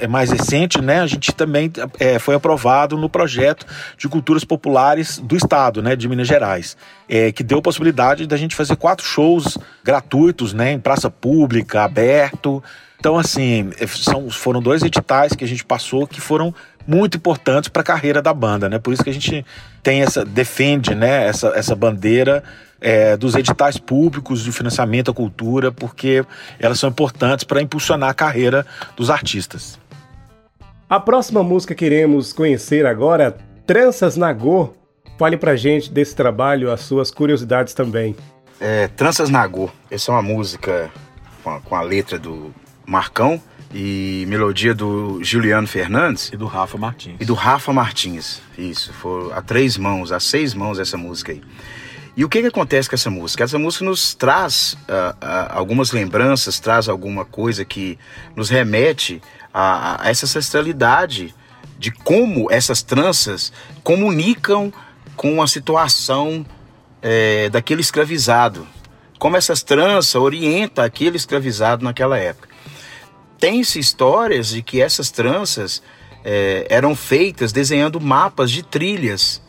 é 0.00 0.06
mais 0.06 0.30
recente, 0.30 0.80
né? 0.80 1.00
A 1.00 1.06
gente 1.06 1.32
também 1.32 1.70
é, 1.98 2.18
foi 2.18 2.34
aprovado 2.34 2.96
no 2.96 3.08
projeto 3.08 3.66
de 3.98 4.08
culturas 4.08 4.44
populares 4.44 5.18
do 5.18 5.36
Estado, 5.36 5.82
né, 5.82 5.94
de 5.94 6.08
Minas 6.08 6.26
Gerais, 6.26 6.76
é, 7.08 7.32
que 7.32 7.42
deu 7.42 7.60
possibilidade 7.60 8.26
da 8.26 8.36
gente 8.36 8.54
fazer 8.54 8.76
quatro 8.76 9.04
shows 9.04 9.58
gratuitos, 9.82 10.52
né, 10.52 10.72
em 10.72 10.80
praça 10.80 11.10
pública, 11.10 11.82
aberto. 11.82 12.62
Então, 12.98 13.18
assim, 13.18 13.70
é, 13.78 13.86
são, 13.86 14.30
foram 14.30 14.62
dois 14.62 14.82
editais 14.82 15.32
que 15.32 15.44
a 15.44 15.48
gente 15.48 15.64
passou 15.64 16.06
que 16.06 16.20
foram 16.20 16.54
muito 16.86 17.16
importantes 17.16 17.68
para 17.68 17.82
a 17.82 17.84
carreira 17.84 18.20
da 18.20 18.32
banda, 18.32 18.68
né? 18.68 18.78
Por 18.78 18.92
isso 18.92 19.02
que 19.02 19.10
a 19.10 19.14
gente 19.14 19.44
tem 19.82 20.02
essa 20.02 20.24
defende, 20.24 20.94
né, 20.94 21.26
essa, 21.26 21.48
essa 21.48 21.74
bandeira 21.74 22.42
é, 22.80 23.16
dos 23.16 23.34
editais 23.34 23.78
públicos 23.78 24.44
de 24.44 24.52
financiamento 24.52 25.10
à 25.10 25.14
cultura, 25.14 25.72
porque 25.72 26.24
elas 26.58 26.78
são 26.78 26.90
importantes 26.90 27.44
para 27.44 27.62
impulsionar 27.62 28.10
a 28.10 28.14
carreira 28.14 28.66
dos 28.96 29.08
artistas. 29.08 29.78
A 30.88 31.00
próxima 31.00 31.42
música 31.42 31.74
que 31.74 31.86
iremos 31.86 32.32
conhecer 32.32 32.84
agora, 32.84 33.36
Tranças 33.66 34.16
Nagô. 34.16 34.74
Fale 35.16 35.36
pra 35.36 35.54
gente 35.54 35.92
desse 35.92 36.14
trabalho, 36.14 36.72
as 36.72 36.80
suas 36.80 37.10
curiosidades 37.10 37.72
também. 37.72 38.16
É, 38.60 38.88
Tranças 38.88 39.30
Nagô, 39.30 39.70
essa 39.90 40.10
é 40.10 40.14
uma 40.14 40.22
música 40.22 40.90
com 41.42 41.50
a, 41.50 41.60
com 41.60 41.74
a 41.76 41.82
letra 41.82 42.18
do 42.18 42.52
Marcão 42.86 43.40
e 43.72 44.24
melodia 44.28 44.74
do 44.74 45.22
Juliano 45.22 45.66
Fernandes. 45.66 46.30
E 46.32 46.36
do 46.36 46.46
Rafa 46.46 46.78
Martins. 46.78 47.16
E 47.20 47.24
do 47.24 47.34
Rafa 47.34 47.72
Martins, 47.72 48.40
isso. 48.58 48.92
Foi 48.92 49.32
a 49.32 49.40
três 49.40 49.76
mãos, 49.76 50.10
a 50.12 50.18
seis 50.18 50.54
mãos 50.54 50.78
essa 50.78 50.96
música 50.96 51.32
aí. 51.32 51.42
E 52.16 52.24
o 52.24 52.28
que, 52.28 52.40
que 52.40 52.46
acontece 52.46 52.88
com 52.88 52.94
essa 52.94 53.10
música? 53.10 53.42
Essa 53.42 53.58
música 53.58 53.84
nos 53.84 54.14
traz 54.14 54.74
uh, 54.88 55.10
uh, 55.10 55.50
algumas 55.50 55.90
lembranças, 55.90 56.60
traz 56.60 56.88
alguma 56.88 57.24
coisa 57.24 57.64
que 57.64 57.98
nos 58.36 58.50
remete 58.50 59.20
a, 59.52 60.04
a 60.04 60.10
essa 60.10 60.26
ancestralidade 60.26 61.34
de 61.76 61.90
como 61.90 62.50
essas 62.52 62.82
tranças 62.82 63.52
comunicam 63.82 64.72
com 65.16 65.42
a 65.42 65.46
situação 65.46 66.44
é, 67.02 67.48
daquele 67.50 67.80
escravizado. 67.80 68.66
Como 69.18 69.36
essas 69.36 69.62
tranças 69.62 70.14
orientam 70.14 70.84
aquele 70.84 71.16
escravizado 71.16 71.84
naquela 71.84 72.18
época. 72.18 72.48
Tem-se 73.38 73.78
histórias 73.78 74.48
de 74.48 74.62
que 74.62 74.80
essas 74.80 75.10
tranças 75.10 75.82
é, 76.24 76.66
eram 76.68 76.94
feitas 76.94 77.52
desenhando 77.52 78.00
mapas 78.00 78.50
de 78.50 78.62
trilhas 78.62 79.42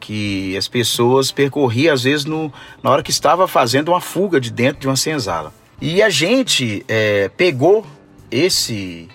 que 0.00 0.56
as 0.56 0.68
pessoas 0.68 1.32
percorriam 1.32 1.94
às 1.94 2.02
vezes 2.02 2.24
no, 2.26 2.52
na 2.82 2.90
hora 2.90 3.02
que 3.02 3.10
estava 3.10 3.48
fazendo 3.48 3.88
uma 3.88 4.00
fuga 4.00 4.40
de 4.40 4.50
dentro 4.50 4.80
de 4.80 4.86
uma 4.86 4.96
senzala. 4.96 5.52
E 5.80 6.02
a 6.02 6.10
gente 6.10 6.84
é, 6.88 7.28
pegou 7.28 7.86
esse 8.30 9.08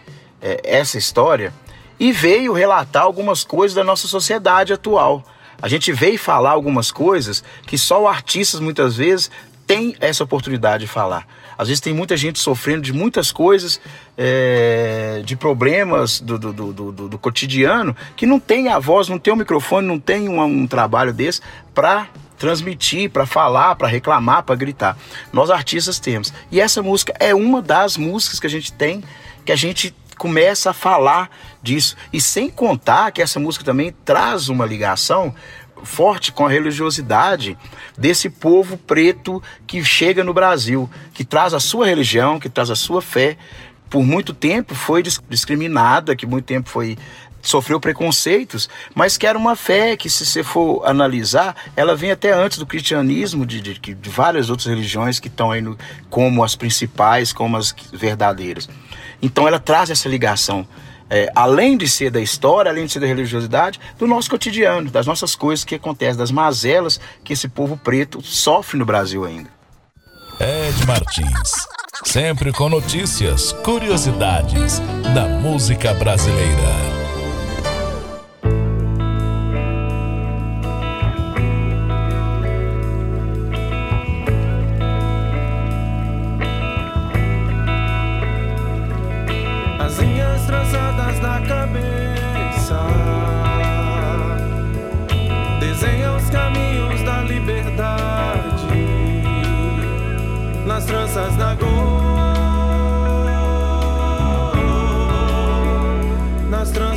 essa 0.63 0.97
história 0.97 1.53
e 1.99 2.13
veio 2.13 2.53
relatar 2.53 3.03
algumas 3.03 3.43
coisas 3.43 3.75
da 3.75 3.83
nossa 3.83 4.07
sociedade 4.07 4.71
atual. 4.71 5.23
A 5.61 5.67
gente 5.67 5.91
veio 5.91 6.17
falar 6.17 6.51
algumas 6.51 6.91
coisas 6.91 7.43
que 7.65 7.77
só 7.77 8.07
artistas 8.07 8.59
muitas 8.59 8.97
vezes 8.97 9.29
têm 9.67 9.95
essa 9.99 10.23
oportunidade 10.23 10.85
de 10.85 10.91
falar. 10.91 11.27
Às 11.55 11.67
vezes 11.67 11.81
tem 11.81 11.93
muita 11.93 12.17
gente 12.17 12.39
sofrendo 12.39 12.81
de 12.81 12.93
muitas 12.93 13.31
coisas, 13.31 13.79
é, 14.17 15.21
de 15.23 15.35
problemas 15.35 16.19
do, 16.19 16.39
do, 16.39 16.53
do, 16.53 16.73
do, 16.73 17.09
do 17.09 17.17
cotidiano 17.19 17.95
que 18.15 18.25
não 18.25 18.39
tem 18.39 18.69
a 18.69 18.79
voz, 18.79 19.07
não 19.09 19.19
tem 19.19 19.33
o 19.33 19.35
microfone, 19.35 19.85
não 19.85 19.99
tem 19.99 20.27
um, 20.29 20.41
um 20.41 20.65
trabalho 20.65 21.13
desse 21.13 21.41
para 21.75 22.07
transmitir, 22.37 23.11
para 23.11 23.25
falar, 23.25 23.75
para 23.75 23.87
reclamar, 23.87 24.43
para 24.43 24.55
gritar. 24.55 24.97
Nós 25.31 25.49
artistas 25.49 25.99
temos. 25.99 26.33
E 26.49 26.59
essa 26.59 26.81
música 26.81 27.13
é 27.19 27.35
uma 27.35 27.61
das 27.61 27.97
músicas 27.97 28.39
que 28.39 28.47
a 28.47 28.49
gente 28.49 28.71
tem, 28.71 29.03
que 29.45 29.51
a 29.51 29.55
gente 29.55 29.93
começa 30.19 30.71
a 30.71 30.73
falar 30.73 31.31
disso. 31.63 31.95
E 32.13 32.21
sem 32.21 32.49
contar 32.49 33.11
que 33.11 33.21
essa 33.21 33.39
música 33.39 33.63
também 33.63 33.95
traz 34.03 34.49
uma 34.49 34.65
ligação 34.65 35.33
forte 35.81 36.33
com 36.33 36.45
a 36.45 36.49
religiosidade 36.49 37.57
desse 37.97 38.29
povo 38.29 38.77
preto 38.77 39.41
que 39.65 39.81
chega 39.81 40.23
no 40.23 40.33
Brasil, 40.33 40.89
que 41.13 41.23
traz 41.23 41.53
a 41.53 41.59
sua 41.59 41.87
religião, 41.87 42.37
que 42.37 42.49
traz 42.49 42.69
a 42.69 42.75
sua 42.75 43.01
fé. 43.01 43.37
Por 43.89 44.03
muito 44.03 44.33
tempo 44.33 44.75
foi 44.75 45.01
discriminada, 45.01 46.15
que 46.15 46.27
muito 46.27 46.45
tempo 46.45 46.69
foi 46.69 46.97
sofreu 47.41 47.79
preconceitos, 47.79 48.69
mas 48.93 49.17
que 49.17 49.25
era 49.25 49.37
uma 49.37 49.55
fé 49.55 49.95
que, 49.95 50.09
se 50.09 50.25
você 50.25 50.43
for 50.43 50.85
analisar, 50.85 51.55
ela 51.73 51.95
vem 51.95 52.11
até 52.11 52.33
antes 52.33 52.57
do 52.57 52.65
cristianismo, 52.65 53.45
de, 53.45 53.61
de, 53.61 53.79
de 53.79 54.09
várias 54.09 54.49
outras 54.49 54.67
religiões 54.67 55.21
que 55.21 55.29
estão 55.29 55.49
aí 55.49 55.61
no, 55.61 55.77
como 56.09 56.43
as 56.43 56.57
principais, 56.57 57.31
como 57.31 57.55
as 57.55 57.73
verdadeiras. 57.93 58.67
Então 59.21 59.47
ela 59.47 59.59
traz 59.59 59.89
essa 59.89 60.07
ligação, 60.07 60.67
é, 61.09 61.31
além 61.35 61.77
de 61.77 61.87
ser 61.87 62.11
da 62.11 62.21
história, 62.21 62.71
além 62.71 62.85
de 62.85 62.91
ser 62.91 62.99
da 62.99 63.07
religiosidade, 63.07 63.79
do 63.97 64.07
nosso 64.07 64.29
cotidiano, 64.29 64.89
das 64.89 65.05
nossas 65.05 65.35
coisas 65.35 65.65
que 65.65 65.75
acontecem, 65.75 66.17
das 66.17 66.31
mazelas 66.31 66.99
que 67.23 67.33
esse 67.33 67.47
povo 67.47 67.77
preto 67.77 68.21
sofre 68.21 68.77
no 68.77 68.85
Brasil 68.85 69.25
ainda. 69.25 69.49
Ed 70.39 70.85
Martins, 70.85 71.51
sempre 72.05 72.53
com 72.53 72.69
notícias, 72.69 73.51
curiosidades 73.51 74.79
da 75.13 75.27
música 75.27 75.93
brasileira. 75.93 76.98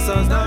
Nas 0.02 0.26
tranças 0.26 0.42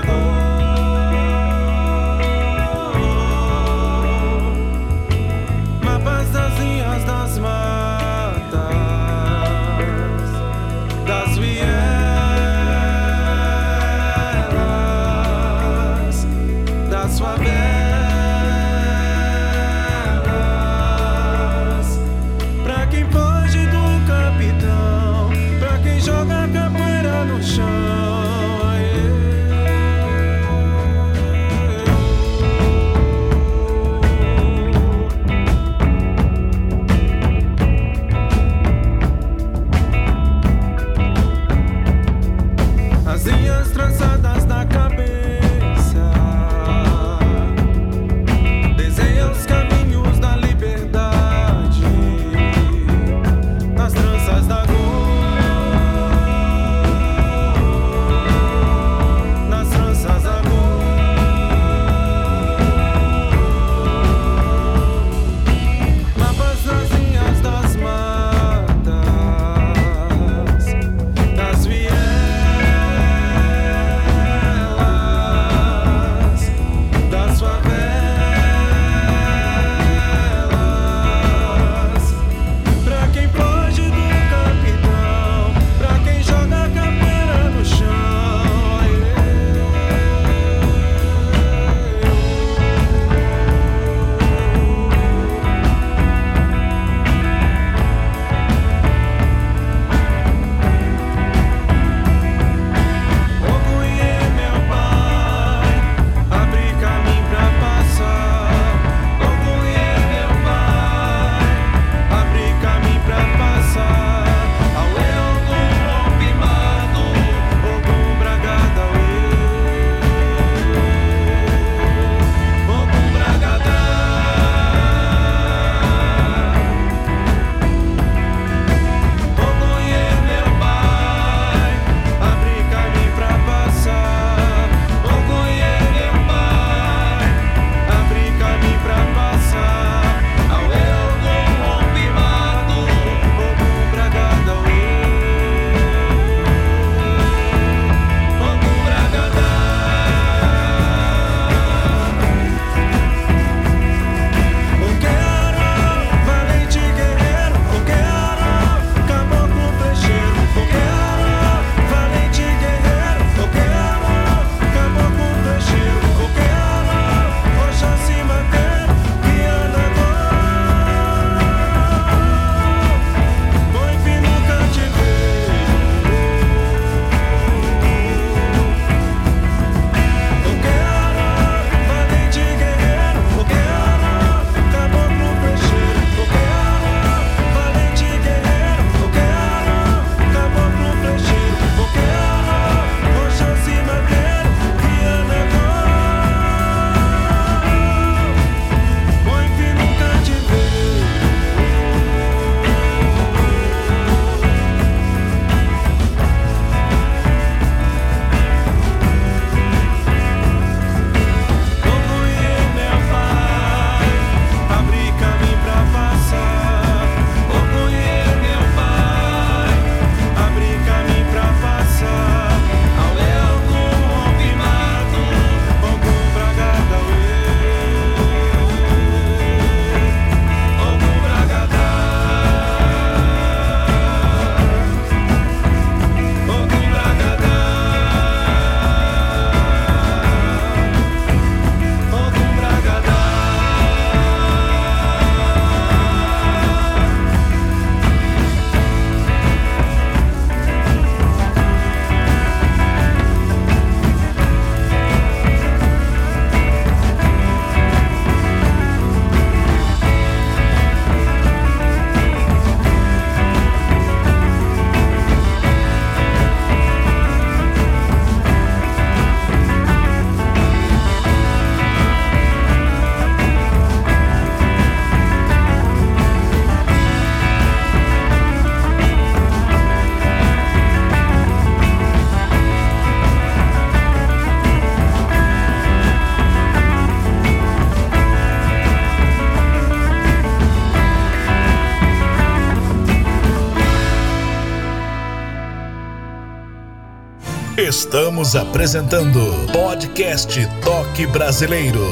Estamos 297.96 298.54
apresentando 298.54 299.40
Podcast 299.72 300.60
Toque 300.84 301.26
Brasileiro. 301.26 302.02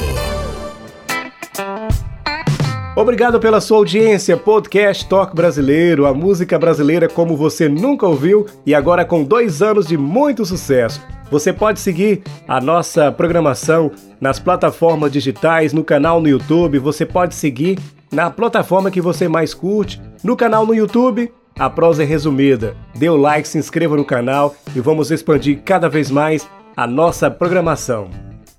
Obrigado 2.96 3.38
pela 3.38 3.60
sua 3.60 3.76
audiência, 3.76 4.34
podcast 4.34 5.06
Toque 5.06 5.36
Brasileiro, 5.36 6.06
a 6.06 6.14
música 6.14 6.58
brasileira 6.58 7.06
como 7.06 7.36
você 7.36 7.68
nunca 7.68 8.06
ouviu 8.06 8.46
e 8.64 8.74
agora 8.74 9.04
com 9.04 9.22
dois 9.22 9.60
anos 9.60 9.86
de 9.86 9.98
muito 9.98 10.46
sucesso. 10.46 11.06
Você 11.30 11.52
pode 11.52 11.78
seguir 11.80 12.22
a 12.48 12.62
nossa 12.62 13.12
programação 13.12 13.92
nas 14.18 14.38
plataformas 14.38 15.12
digitais, 15.12 15.74
no 15.74 15.84
canal 15.84 16.18
no 16.18 16.28
YouTube, 16.28 16.78
você 16.78 17.04
pode 17.04 17.34
seguir 17.34 17.78
na 18.10 18.30
plataforma 18.30 18.90
que 18.90 19.02
você 19.02 19.28
mais 19.28 19.52
curte, 19.52 20.00
no 20.24 20.34
canal 20.34 20.64
no 20.64 20.74
YouTube, 20.74 21.30
a 21.58 21.70
prosa 21.70 22.02
é 22.02 22.06
resumida. 22.06 22.76
Dê 22.94 23.08
o 23.08 23.16
like, 23.16 23.46
se 23.46 23.58
inscreva 23.58 23.96
no 23.96 24.04
canal 24.04 24.54
e 24.74 24.80
vamos 24.80 25.10
expandir 25.10 25.62
cada 25.64 25.88
vez 25.88 26.10
mais 26.10 26.48
a 26.76 26.86
nossa 26.86 27.30
programação. 27.30 28.10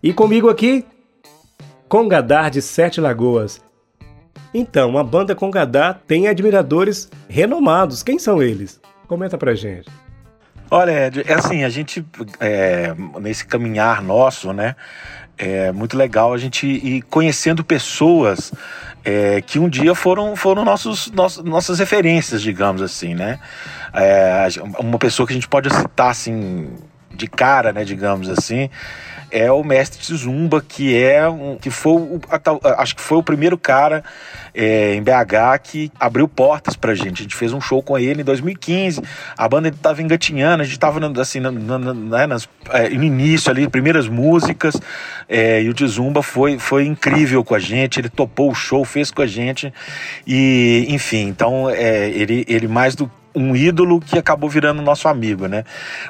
E 0.02 0.14
comigo 0.14 0.50
aqui, 0.50 0.86
Congadar 1.90 2.50
de 2.50 2.62
Sete 2.62 3.02
Lagoas. 3.02 3.62
Então, 4.54 4.98
a 4.98 5.04
banda 5.04 5.36
Congadá 5.36 5.94
tem 5.94 6.28
admiradores 6.28 7.10
renomados. 7.28 8.02
Quem 8.02 8.18
são 8.18 8.42
eles? 8.42 8.80
Comenta 9.08 9.38
pra 9.38 9.54
gente. 9.54 9.90
Olha, 10.72 10.92
é 10.92 11.34
assim, 11.34 11.64
a 11.64 11.70
gente, 11.70 12.06
é, 12.40 12.96
nesse 13.20 13.46
caminhar 13.46 14.02
nosso, 14.02 14.52
né, 14.52 14.76
é 15.38 15.72
muito 15.72 15.98
legal 15.98 16.34
a 16.34 16.38
gente 16.38 16.66
ir 16.66 17.02
conhecendo 17.04 17.64
pessoas 17.64 18.52
é, 19.04 19.42
que 19.42 19.60
um 19.60 19.70
dia 19.70 19.94
foram, 19.94 20.36
foram 20.36 20.66
nossos, 20.66 21.12
nossos, 21.12 21.44
nossas 21.44 21.80
referências, 21.80 22.42
digamos 22.42 22.82
assim, 22.82 23.14
né? 23.14 23.40
É, 23.94 24.48
uma 24.80 24.98
pessoa 24.98 25.28
que 25.28 25.34
a 25.34 25.36
gente 25.36 25.48
pode 25.48 25.70
citar, 25.74 26.10
assim, 26.10 26.70
de 27.16 27.28
cara, 27.28 27.72
né, 27.72 27.84
digamos 27.84 28.30
assim, 28.30 28.70
é 29.32 29.52
o 29.52 29.64
mestre 29.64 30.16
Zumba, 30.16 30.62
que 30.62 30.96
é 30.96 31.28
um, 31.28 31.58
que 31.58 31.70
foi 31.70 31.94
o, 31.94 32.22
acho 32.78 32.96
que 32.96 33.02
foi 33.02 33.18
o 33.18 33.24
primeiro 33.24 33.58
cara 33.58 34.04
é, 34.54 34.96
em 34.96 35.04
BH 35.04 35.60
que 35.64 35.92
abriu 36.00 36.28
portas 36.28 36.76
pra 36.76 36.96
gente. 36.96 37.22
A 37.22 37.24
gente 37.24 37.36
fez 37.36 37.52
um 37.52 37.60
show 37.60 37.84
com 37.84 37.98
ele 37.98 38.22
em 38.22 38.24
2015. 38.24 39.02
A 39.38 39.48
banda 39.50 39.68
estava 39.68 40.02
engatinhando, 40.02 40.62
a 40.62 40.66
gente 40.66 40.76
estava 40.76 41.00
assim, 41.20 41.40
na, 41.40 41.52
na, 41.52 41.94
né, 41.94 42.28
nas, 42.28 42.48
é, 42.70 42.90
no 42.90 43.04
início 43.04 43.52
ali, 43.52 43.68
primeiras 43.68 44.08
músicas. 44.08 44.76
É, 45.28 45.62
e 45.62 45.70
o 45.70 45.74
Tizumba 45.74 46.24
foi, 46.24 46.58
foi 46.58 46.86
incrível 46.86 47.44
com 47.44 47.56
a 47.56 47.60
gente. 47.60 48.00
Ele 48.00 48.10
topou 48.10 48.52
o 48.52 48.56
show, 48.56 48.86
fez 48.86 49.12
com 49.12 49.22
a 49.22 49.28
gente. 49.28 49.74
E, 50.26 50.86
enfim, 50.90 51.28
então 51.28 51.70
é, 51.70 52.10
ele, 52.10 52.46
ele 52.48 52.68
mais 52.68 52.96
do 52.96 53.12
um 53.36 53.56
ídolo 53.56 54.00
que 54.00 54.18
acabou 54.18 54.50
virando 54.50 54.82
nosso 54.82 55.08
amigo, 55.08 55.48
né? 55.48 55.64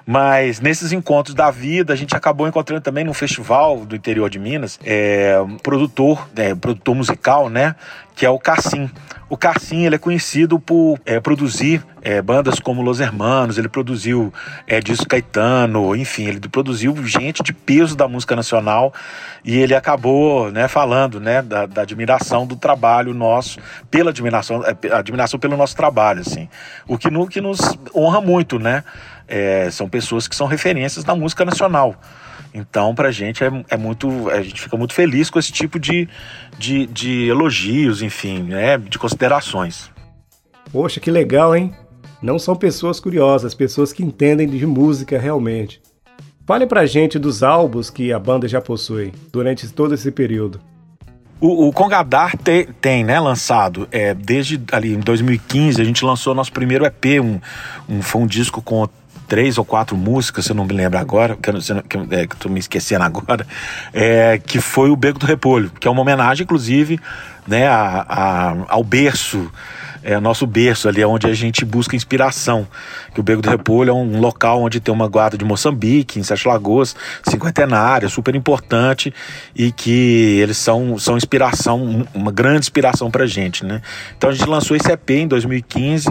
Mas 0.05 0.59
nesses 0.59 0.91
encontros 0.91 1.33
da 1.33 1.49
vida, 1.49 1.93
a 1.93 1.95
gente 1.95 2.15
acabou 2.15 2.47
encontrando 2.47 2.81
também 2.81 3.03
num 3.03 3.13
festival 3.13 3.85
do 3.85 3.95
interior 3.95 4.29
de 4.29 4.39
Minas, 4.39 4.79
é, 4.85 5.39
um 5.39 5.57
produtor, 5.57 6.27
é, 6.35 6.53
produtor 6.53 6.95
musical, 6.95 7.49
né? 7.49 7.75
Que 8.15 8.25
é 8.25 8.29
o 8.29 8.39
Cassim. 8.39 8.89
O 9.29 9.35
Cassim 9.35 9.85
ele 9.85 9.95
é 9.95 9.97
conhecido 9.97 10.59
por 10.59 10.99
é, 11.05 11.19
produzir 11.19 11.83
é, 12.01 12.21
bandas 12.21 12.59
como 12.59 12.83
Los 12.83 12.99
Hermanos, 12.99 13.57
ele 13.57 13.67
produziu 13.67 14.31
é, 14.67 14.79
Disco 14.79 15.07
Caetano, 15.07 15.95
enfim, 15.95 16.27
ele 16.27 16.39
produziu 16.47 16.95
gente 17.07 17.41
de 17.41 17.51
peso 17.51 17.95
da 17.95 18.07
música 18.07 18.35
nacional 18.35 18.93
e 19.43 19.57
ele 19.57 19.73
acabou 19.73 20.51
né, 20.51 20.67
falando 20.67 21.19
né, 21.19 21.41
da, 21.41 21.65
da 21.65 21.81
admiração 21.81 22.45
do 22.45 22.55
trabalho 22.55 23.15
nosso, 23.15 23.59
pela 23.89 24.11
admiração, 24.11 24.63
é, 24.63 24.93
admiração 24.93 25.39
pelo 25.39 25.57
nosso 25.57 25.75
trabalho, 25.75 26.21
assim. 26.21 26.47
O 26.87 26.95
que, 26.95 27.09
no, 27.09 27.27
que 27.27 27.41
nos 27.41 27.59
honra 27.95 28.21
muito, 28.21 28.59
né? 28.59 28.83
É, 29.27 29.71
são 29.71 29.89
pessoas 29.89 30.27
que 30.27 30.35
são 30.35 30.45
referências 30.45 31.03
da 31.03 31.15
música 31.15 31.43
nacional. 31.43 31.95
Então, 32.55 32.95
pra 32.95 33.11
gente 33.11 33.43
é, 33.43 33.51
é 33.69 33.75
muito. 33.75 34.29
A 34.29 34.41
gente 34.41 34.61
fica 34.61 34.77
muito 34.77 34.93
feliz 34.93 35.29
com 35.29 35.37
esse 35.37 35.51
tipo 35.51 35.77
de, 35.77 36.07
de, 36.57 36.87
de 36.87 37.27
elogios, 37.27 38.01
enfim, 38.01 38.43
né? 38.43 38.77
De 38.77 38.97
considerações. 38.97 39.91
Poxa, 40.71 41.01
que 41.01 41.11
legal, 41.11 41.53
hein? 41.53 41.73
Não 42.21 42.39
são 42.39 42.55
pessoas 42.55 42.97
curiosas, 42.97 43.53
pessoas 43.53 43.91
que 43.91 44.03
entendem 44.03 44.47
de 44.47 44.65
música 44.65 45.19
realmente. 45.19 45.81
Fale 46.45 46.65
pra 46.65 46.85
gente 46.85 47.19
dos 47.19 47.43
álbuns 47.43 47.89
que 47.89 48.13
a 48.13 48.19
banda 48.19 48.47
já 48.47 48.61
possui 48.61 49.11
durante 49.33 49.67
todo 49.67 49.93
esse 49.93 50.09
período. 50.09 50.61
O, 51.41 51.67
o 51.67 51.73
Congadar 51.73 52.37
te, 52.37 52.69
tem, 52.79 53.03
né, 53.03 53.19
lançado, 53.19 53.85
é, 53.91 54.13
desde 54.13 54.61
ali 54.71 54.93
em 54.93 54.99
2015, 54.99 55.81
a 55.81 55.83
gente 55.83 56.05
lançou 56.05 56.33
nosso 56.33 56.53
primeiro 56.53 56.85
EP, 56.85 57.19
um, 57.21 57.39
um, 57.89 58.01
foi 58.01 58.21
um 58.21 58.27
disco 58.27 58.61
com 58.61 58.87
três 59.27 59.57
ou 59.57 59.65
quatro 59.65 59.95
músicas, 59.95 60.45
se 60.45 60.51
eu 60.51 60.55
não 60.55 60.65
me 60.65 60.73
lembro 60.73 60.97
agora, 60.97 61.35
que 61.35 61.49
eu, 61.49 61.55
que, 61.83 62.15
é, 62.15 62.27
que 62.27 62.35
tô 62.35 62.49
me 62.49 62.59
esquecendo 62.59 63.03
agora, 63.05 63.45
é, 63.93 64.37
que 64.37 64.59
foi 64.59 64.89
o 64.89 64.95
Beco 64.95 65.19
do 65.19 65.25
Repolho, 65.25 65.71
que 65.79 65.87
é 65.87 65.91
uma 65.91 66.01
homenagem, 66.01 66.43
inclusive, 66.43 66.99
né, 67.47 67.67
a, 67.67 68.05
a, 68.07 68.55
ao 68.69 68.83
berço 68.83 69.51
é 70.05 70.19
nosso 70.19 70.45
berço 70.45 70.87
ali, 70.87 71.01
é 71.01 71.07
onde 71.07 71.25
a 71.25 71.33
gente 71.33 71.65
busca 71.65 71.95
inspiração. 71.95 72.67
Que 73.11 73.19
o 73.19 73.23
Beco 73.23 73.41
do 73.41 73.49
Repolho 73.49 73.89
é 73.89 73.93
um 73.93 74.19
local 74.19 74.61
onde 74.61 74.79
tem 74.79 74.93
uma 74.93 75.07
guarda 75.07 75.35
de 75.35 75.43
Moçambique, 75.43 76.19
em 76.19 76.23
Sete 76.23 76.47
Lagoas, 76.47 76.95
cinquentenária, 77.27 78.07
super 78.07 78.35
importante 78.35 79.11
e 79.55 79.71
que 79.71 80.37
eles 80.39 80.57
são, 80.57 80.99
são 80.99 81.17
inspiração, 81.17 82.05
uma 82.13 82.31
grande 82.31 82.59
inspiração 82.59 83.09
pra 83.09 83.25
gente, 83.25 83.65
né? 83.65 83.81
Então 84.15 84.29
a 84.29 84.33
gente 84.33 84.47
lançou 84.47 84.77
esse 84.77 84.91
EP 84.91 85.09
em 85.09 85.27
2015. 85.27 86.07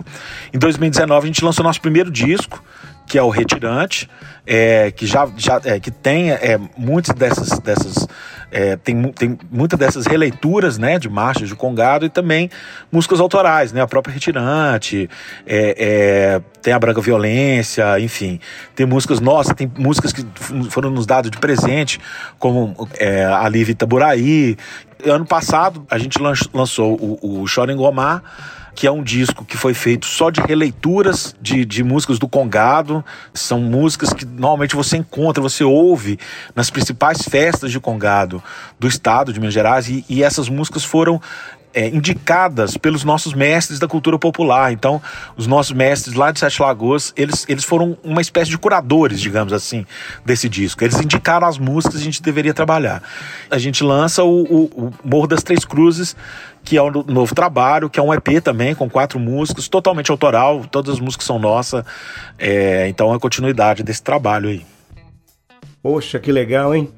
Em 0.52 0.58
2019 0.58 1.22
a 1.22 1.26
gente 1.28 1.44
lançou 1.44 1.62
nosso 1.62 1.80
primeiro 1.80 2.10
disco, 2.10 2.60
que 3.06 3.18
é 3.18 3.22
o 3.22 3.28
Retirante, 3.28 4.08
é, 4.46 4.90
que 4.90 5.06
já, 5.06 5.28
já 5.36 5.60
é, 5.64 5.78
que 5.80 5.90
tem 5.90 6.30
é, 6.30 6.58
muitas 6.76 7.14
dessas, 7.14 7.58
dessas 7.60 8.06
é, 8.54 8.76
tem, 8.76 9.02
tem 9.12 9.38
muitas 9.50 9.76
dessas 9.78 10.06
releituras 10.06 10.78
né, 10.78 10.96
de 10.98 11.08
marchas 11.08 11.48
de 11.48 11.56
Congado 11.56 12.06
e 12.06 12.08
também 12.08 12.48
músicas 12.90 13.18
autorais, 13.18 13.72
né, 13.72 13.80
a 13.80 13.86
própria 13.86 14.12
Retirante, 14.12 15.10
é, 15.44 15.74
é, 15.76 16.40
tem 16.62 16.72
a 16.72 16.78
Branca 16.78 17.00
Violência, 17.00 17.98
enfim, 17.98 18.38
tem 18.74 18.86
músicas 18.86 19.18
nossas, 19.18 19.54
tem 19.54 19.70
músicas 19.76 20.12
que 20.12 20.24
foram 20.70 20.88
nos 20.90 21.04
dadas 21.04 21.32
de 21.32 21.38
presente, 21.38 22.00
como 22.38 22.88
é, 22.98 23.24
a 23.24 23.48
Liv 23.48 23.70
Itaburaí. 23.70 24.56
Ano 25.04 25.26
passado 25.26 25.84
a 25.90 25.98
gente 25.98 26.18
lançou 26.52 26.94
o, 26.94 27.42
o 27.42 27.70
Engomar, 27.70 28.22
que 28.74 28.86
é 28.86 28.90
um 28.90 29.02
disco 29.02 29.44
que 29.44 29.56
foi 29.56 29.72
feito 29.72 30.06
só 30.06 30.30
de 30.30 30.40
releituras 30.40 31.34
de, 31.40 31.64
de 31.64 31.84
músicas 31.84 32.18
do 32.18 32.28
Congado. 32.28 33.04
São 33.32 33.60
músicas 33.60 34.12
que 34.12 34.24
normalmente 34.24 34.74
você 34.74 34.96
encontra, 34.96 35.42
você 35.42 35.64
ouve 35.64 36.18
nas 36.54 36.70
principais 36.70 37.22
festas 37.22 37.70
de 37.70 37.78
Congado 37.78 38.42
do 38.78 38.88
estado 38.88 39.32
de 39.32 39.40
Minas 39.40 39.54
Gerais, 39.54 39.88
e, 39.88 40.04
e 40.08 40.22
essas 40.22 40.48
músicas 40.48 40.84
foram 40.84 41.20
é, 41.74 41.88
indicadas 41.88 42.76
pelos 42.76 43.02
nossos 43.04 43.34
mestres 43.34 43.78
da 43.78 43.88
cultura 43.88 44.18
popular. 44.18 44.72
Então, 44.72 45.02
os 45.36 45.46
nossos 45.46 45.72
mestres 45.72 46.14
lá 46.14 46.30
de 46.30 46.38
Sete 46.38 46.62
Lagoas, 46.62 47.12
eles, 47.16 47.44
eles 47.48 47.64
foram 47.64 47.98
uma 48.02 48.20
espécie 48.20 48.50
de 48.50 48.56
curadores, 48.56 49.20
digamos 49.20 49.52
assim, 49.52 49.84
desse 50.24 50.48
disco. 50.48 50.84
Eles 50.84 51.00
indicaram 51.00 51.46
as 51.46 51.58
músicas 51.58 51.96
que 51.96 52.02
a 52.02 52.04
gente 52.04 52.22
deveria 52.22 52.54
trabalhar. 52.54 53.02
A 53.50 53.58
gente 53.58 53.82
lança 53.82 54.22
o, 54.22 54.42
o, 54.42 54.64
o 54.86 54.92
Morro 55.04 55.26
das 55.26 55.42
Três 55.42 55.64
Cruzes, 55.64 56.16
que 56.62 56.76
é 56.76 56.82
um 56.82 56.90
novo 56.90 57.34
trabalho, 57.34 57.90
que 57.90 57.98
é 57.98 58.02
um 58.02 58.14
EP 58.14 58.42
também, 58.42 58.74
com 58.74 58.88
quatro 58.88 59.18
músicas, 59.18 59.68
totalmente 59.68 60.10
autoral, 60.10 60.64
todas 60.70 60.94
as 60.94 61.00
músicas 61.00 61.26
são 61.26 61.38
nossas. 61.38 61.84
É, 62.38 62.88
então, 62.88 63.12
é 63.12 63.16
a 63.16 63.18
continuidade 63.18 63.82
desse 63.82 64.02
trabalho 64.02 64.48
aí. 64.48 64.64
Poxa, 65.82 66.18
que 66.18 66.32
legal, 66.32 66.74
hein? 66.74 66.88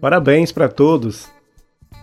Parabéns 0.00 0.52
para 0.52 0.68
todos. 0.68 1.35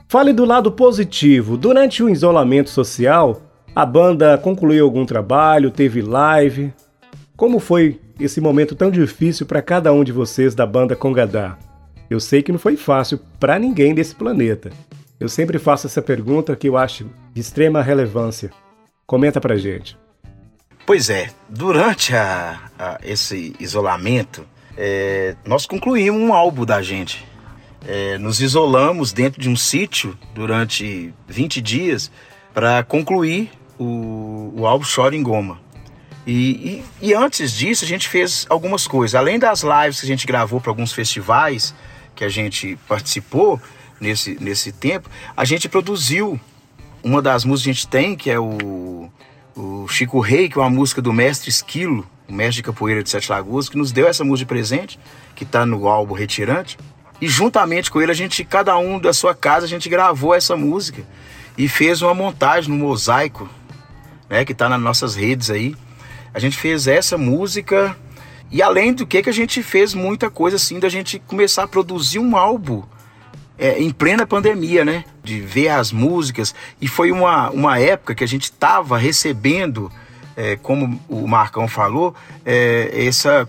Fale 0.08 0.34
do 0.34 0.46
lado 0.46 0.72
positivo. 0.72 1.58
Durante 1.58 2.04
o 2.04 2.10
isolamento 2.10 2.70
social, 2.70 3.42
a 3.76 3.86
banda 3.86 4.38
concluiu 4.38 4.86
algum 4.86 5.06
trabalho, 5.06 5.72
teve 5.72 6.02
live. 6.02 6.74
Como 7.36 7.60
foi 7.60 8.00
esse 8.20 8.40
momento 8.40 8.76
tão 8.76 8.92
difícil 8.92 9.46
para 9.46 9.62
cada 9.62 9.92
um 9.92 10.04
de 10.04 10.12
vocês 10.12 10.54
da 10.54 10.66
banda 10.66 10.96
Congadá? 10.96 11.58
Eu 12.10 12.20
sei 12.20 12.44
que 12.44 12.52
não 12.52 12.60
foi 12.60 12.78
fácil 12.78 13.20
para 13.40 13.58
ninguém 13.58 13.96
desse 13.96 14.14
planeta. 14.14 14.70
Eu 15.20 15.28
sempre 15.28 15.58
faço 15.58 15.88
essa 15.88 16.02
pergunta 16.02 16.56
que 16.56 16.70
eu 16.70 16.78
acho 16.78 17.10
de 17.34 17.42
extrema 17.42 17.82
relevância. 17.82 18.52
Comenta 19.08 19.42
pra 19.42 19.58
gente. 19.58 19.98
Pois 20.86 21.10
é, 21.10 21.30
durante 21.50 22.14
a, 22.16 22.60
a 22.78 23.00
esse 23.04 23.56
isolamento, 23.60 24.46
é, 24.78 25.36
nós 25.46 25.66
concluímos 25.66 26.22
um 26.22 26.34
álbum 26.34 26.66
da 26.66 26.82
gente 26.82 27.26
é, 27.88 28.18
nos 28.18 28.42
isolamos 28.42 29.12
dentro 29.12 29.42
de 29.42 29.50
um 29.50 29.56
sítio 29.56 30.18
durante 30.34 31.14
20 31.28 31.62
dias 31.62 32.12
para 32.54 32.84
concluir 32.84 33.52
o, 33.78 34.54
o 34.56 34.66
álbum 34.66 34.86
Chora 34.86 35.16
em 35.16 35.24
Goma. 35.24 35.60
E, 36.26 36.84
e, 37.02 37.10
e, 37.10 37.14
antes 37.14 37.52
disso 37.52 37.84
a 37.84 37.88
gente 37.88 38.08
fez 38.08 38.46
algumas 38.50 38.88
coisas. 38.88 39.14
Além 39.14 39.38
das 39.38 39.62
lives 39.62 40.00
que 40.00 40.06
a 40.06 40.08
gente 40.08 40.26
gravou 40.26 40.62
para 40.62 40.72
alguns 40.72 40.94
festivais 40.94 41.76
que 42.16 42.24
a 42.24 42.30
gente 42.30 42.78
participou 42.88 43.60
nesse, 44.00 44.38
nesse 44.40 44.72
tempo, 44.72 45.10
a 45.36 45.44
gente 45.44 45.68
produziu 45.68 46.40
uma 47.04 47.22
das 47.22 47.44
músicas 47.44 47.64
que 47.64 47.70
a 47.70 47.74
gente 47.74 47.88
tem, 47.88 48.16
que 48.16 48.32
é 48.32 48.40
o, 48.40 49.10
o 49.56 49.88
Chico 49.90 50.20
Rei, 50.22 50.48
que 50.48 50.58
é 50.58 50.62
uma 50.62 50.70
música 50.70 51.02
do 51.02 51.12
mestre 51.12 51.50
Esquilo, 51.50 52.08
o 52.30 52.34
mestre 52.34 52.58
de 52.58 52.64
capoeira 52.64 53.04
de 53.04 53.10
Sete 53.10 53.30
Lagoas, 53.30 53.68
que 53.68 53.78
nos 53.78 53.92
deu 53.92 54.08
essa 54.08 54.24
música 54.24 54.46
de 54.46 54.50
presente, 54.50 55.00
que 55.36 55.44
está 55.44 55.66
no 55.66 55.88
álbum 55.90 56.14
Retirante. 56.14 56.78
E 57.24 57.28
juntamente 57.30 57.90
com 57.90 58.02
ele, 58.02 58.12
a 58.12 58.14
gente, 58.14 58.44
cada 58.44 58.78
um 58.78 59.00
da 59.00 59.14
sua 59.14 59.34
casa, 59.34 59.66
a 59.66 59.70
gente 59.70 59.88
gravou 59.88 60.36
essa 60.36 60.58
música 60.58 61.08
e 61.58 61.70
fez 61.70 62.02
uma 62.02 62.14
montagem 62.14 62.70
no 62.70 62.78
mosaico, 62.78 63.50
né, 64.30 64.44
que 64.44 64.52
está 64.52 64.68
nas 64.68 64.82
nossas 64.82 65.16
redes 65.16 65.50
aí. 65.50 65.74
A 66.34 66.40
gente 66.40 66.58
fez 66.58 66.86
essa 66.86 67.18
música 67.18 67.96
e 68.52 68.62
além 68.62 68.92
do 68.92 69.08
que 69.08 69.24
que 69.24 69.30
a 69.30 69.34
gente 69.34 69.64
fez 69.64 69.94
muita 69.94 70.30
coisa 70.30 70.58
assim 70.58 70.82
da 70.82 70.90
gente 70.90 71.18
começar 71.18 71.64
a 71.64 71.68
produzir 71.68 72.20
um 72.20 72.36
álbum 72.36 72.84
é, 73.58 73.82
em 73.82 73.90
plena 73.90 74.28
pandemia, 74.28 74.84
né? 74.84 75.06
De 75.24 75.40
ver 75.40 75.70
as 75.70 75.94
músicas 75.94 76.54
e 76.82 76.90
foi 76.90 77.10
uma, 77.10 77.50
uma 77.52 77.80
época 77.80 78.14
que 78.14 78.26
a 78.26 78.28
gente 78.28 78.52
estava 78.52 78.98
recebendo 78.98 79.90
é, 80.36 80.56
como 80.56 81.00
o 81.08 81.28
Marcão 81.28 81.68
falou, 81.68 82.16
é, 82.46 83.06
essa 83.08 83.48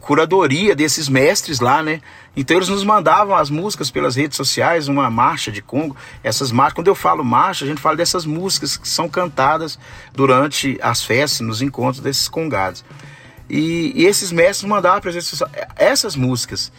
curadoria 0.00 0.74
desses 0.74 1.08
mestres 1.08 1.60
lá, 1.60 1.82
né? 1.82 2.00
Então 2.36 2.56
eles 2.56 2.68
nos 2.68 2.82
mandavam 2.82 3.36
as 3.36 3.48
músicas 3.48 3.90
pelas 3.90 4.16
redes 4.16 4.36
sociais, 4.36 4.88
uma 4.88 5.08
marcha 5.08 5.52
de 5.52 5.62
Congo. 5.62 5.96
Essas 6.22 6.50
marchas, 6.50 6.74
quando 6.74 6.88
eu 6.88 6.94
falo 6.94 7.24
marcha, 7.24 7.64
a 7.64 7.68
gente 7.68 7.80
fala 7.80 7.96
dessas 7.96 8.24
músicas 8.26 8.76
que 8.76 8.88
são 8.88 9.08
cantadas 9.08 9.78
durante 10.12 10.78
as 10.82 11.04
festas, 11.04 11.46
nos 11.46 11.62
encontros 11.62 12.02
desses 12.02 12.28
congados. 12.28 12.84
E, 13.48 13.92
e 13.94 14.06
esses 14.06 14.32
mestres 14.32 14.68
mandavam 14.68 15.00
para 15.00 15.12
essas 15.76 16.16
músicas. 16.16 16.72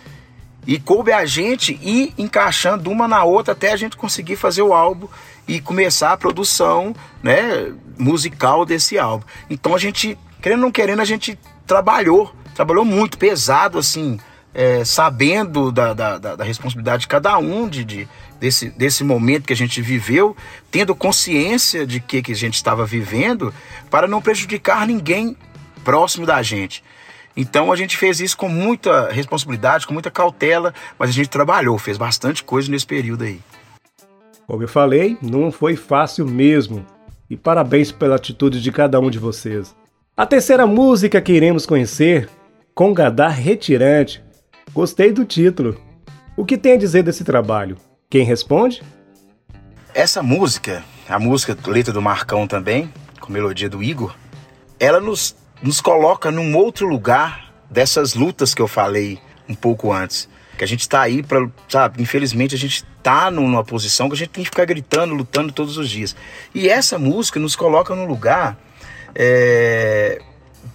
E 0.67 0.79
coube 0.79 1.12
a 1.12 1.25
gente 1.25 1.79
ir 1.81 2.13
encaixando 2.17 2.89
uma 2.89 3.08
na 3.08 3.23
outra 3.23 3.53
até 3.53 3.71
a 3.71 3.77
gente 3.77 3.95
conseguir 3.95 4.36
fazer 4.36 4.63
o 4.63 4.73
álbum 4.73 5.08
e 5.47 5.60
começar 5.60 6.12
a 6.12 6.17
produção 6.17 6.95
né, 7.21 7.71
musical 7.97 8.65
desse 8.65 8.97
álbum. 8.97 9.25
Então 9.49 9.75
a 9.75 9.77
gente, 9.77 10.17
querendo 10.41 10.60
ou 10.60 10.65
não 10.65 10.71
querendo, 10.71 11.01
a 11.01 11.05
gente 11.05 11.38
trabalhou, 11.65 12.34
trabalhou 12.53 12.86
muito 12.86 13.17
pesado, 13.17 13.77
assim, 13.77 14.19
é, 14.53 14.86
sabendo 14.86 15.71
da, 15.71 15.93
da, 15.93 16.17
da, 16.17 16.43
responsabilidade 16.43 17.01
de 17.01 17.08
cada 17.08 17.38
um, 17.38 17.67
de, 17.67 17.84
de, 17.84 18.08
desse, 18.39 18.69
desse 18.69 19.03
momento 19.03 19.45
que 19.45 19.53
a 19.53 19.55
gente 19.55 19.81
viveu, 19.81 20.36
tendo 20.71 20.95
consciência 20.95 21.86
de 21.86 21.99
que, 21.99 22.21
que 22.21 22.31
a 22.31 22.36
gente 22.36 22.55
estava 22.55 22.86
vivendo, 22.86 23.53
para 23.91 24.08
não 24.08 24.21
prejudicar 24.21 24.88
ninguém 24.88 25.36
próximo 25.84 26.25
da 26.25 26.41
gente. 26.41 26.81
Então 27.36 27.69
a 27.71 27.75
gente 27.75 27.97
fez 27.97 28.21
isso 28.21 28.38
com 28.38 28.47
muita 28.47 29.12
responsabilidade, 29.12 29.86
com 29.86 29.93
muita 29.93 30.10
cautela, 30.10 30.73
mas 30.97 31.10
a 31.10 31.13
gente 31.13 31.29
trabalhou, 31.29 31.77
fez 31.77 31.97
bastante 31.97 32.43
coisa 32.43 32.71
nesse 32.71 32.86
período 32.86 33.25
aí. 33.25 33.41
Como 34.47 34.63
eu 34.63 34.67
falei, 34.67 35.17
não 35.21 35.51
foi 35.51 35.75
fácil 35.75 36.27
mesmo. 36.27 36.86
E 37.29 37.36
parabéns 37.36 37.91
pela 37.91 38.15
atitude 38.15 38.62
de 38.62 38.71
cada 38.71 38.99
um 38.99 39.10
de 39.10 39.17
vocês. 39.17 39.75
A 40.15 40.25
terceira 40.25 40.67
música 40.67 41.19
que 41.19 41.34
iremos 41.34 41.65
conhecer, 41.65 42.29
Congadá 42.73 43.27
Retirante. 43.27 44.23
Gostei 44.73 45.12
do 45.12 45.25
título. 45.25 45.79
O 46.38 46.45
que 46.45 46.58
tem 46.58 46.73
a 46.73 46.77
dizer 46.77 47.03
desse 47.03 47.23
trabalho? 47.23 47.77
Quem 48.10 48.23
responde? 48.23 48.84
Essa 49.93 50.21
música, 50.21 50.84
a 51.08 51.17
música 51.17 51.58
letra 51.67 51.93
do 51.93 52.01
Marcão 52.01 52.47
também, 52.47 52.91
com 53.19 53.31
melodia 53.31 53.69
do 53.69 53.81
Igor, 53.81 54.15
ela 54.79 54.99
nos, 54.99 55.36
nos 55.62 55.81
coloca 55.81 56.29
num 56.29 56.55
outro 56.55 56.88
lugar 56.88 57.51
dessas 57.69 58.13
lutas 58.13 58.53
que 58.53 58.62
eu 58.62 58.67
falei 58.67 59.19
um 59.49 59.55
pouco 59.55 59.91
antes. 59.91 60.29
Que 60.57 60.63
a 60.63 60.67
gente 60.67 60.81
está 60.81 61.01
aí 61.01 61.21
para, 61.21 61.47
sabe, 61.67 62.01
infelizmente 62.01 62.55
a 62.55 62.57
gente 62.57 62.85
está 62.97 63.29
numa 63.29 63.63
posição 63.63 64.07
que 64.07 64.15
a 64.15 64.17
gente 64.17 64.29
tem 64.29 64.43
que 64.43 64.49
ficar 64.49 64.65
gritando, 64.65 65.13
lutando 65.13 65.51
todos 65.51 65.77
os 65.77 65.89
dias. 65.89 66.15
E 66.53 66.69
essa 66.69 66.97
música 66.97 67.39
nos 67.39 67.55
coloca 67.55 67.93
no 67.93 68.05
lugar 68.05 68.57
é, 69.13 70.21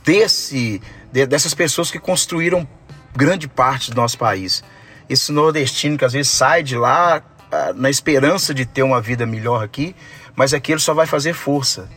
desse, 0.05 0.81
de, 1.13 1.27
dessas 1.27 1.55
pessoas 1.55 1.91
que 1.91 1.99
construíram 1.99 2.67
grande 3.15 3.49
parte 3.49 3.91
do 3.91 3.97
nosso 3.97 4.17
país. 4.17 4.63
Esse 5.09 5.33
nordestino 5.33 5.99
que 5.99 6.05
às 6.05 6.13
vezes 6.13 6.31
sai 6.31 6.63
de 6.63 6.77
lá 6.77 7.23
ah, 7.51 7.73
na 7.75 7.91
esperança 7.91 8.55
de 8.55 8.65
ter 8.65 8.83
uma 8.83 9.01
vida 9.01 9.27
melhor 9.27 9.65
aqui, 9.65 9.95
mas 10.37 10.55
aquilo 10.55 10.79
só 10.79 10.95
vai 10.95 11.07
fazer 11.07 11.35
força. 11.35 11.89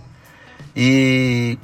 E, 0.76 1.60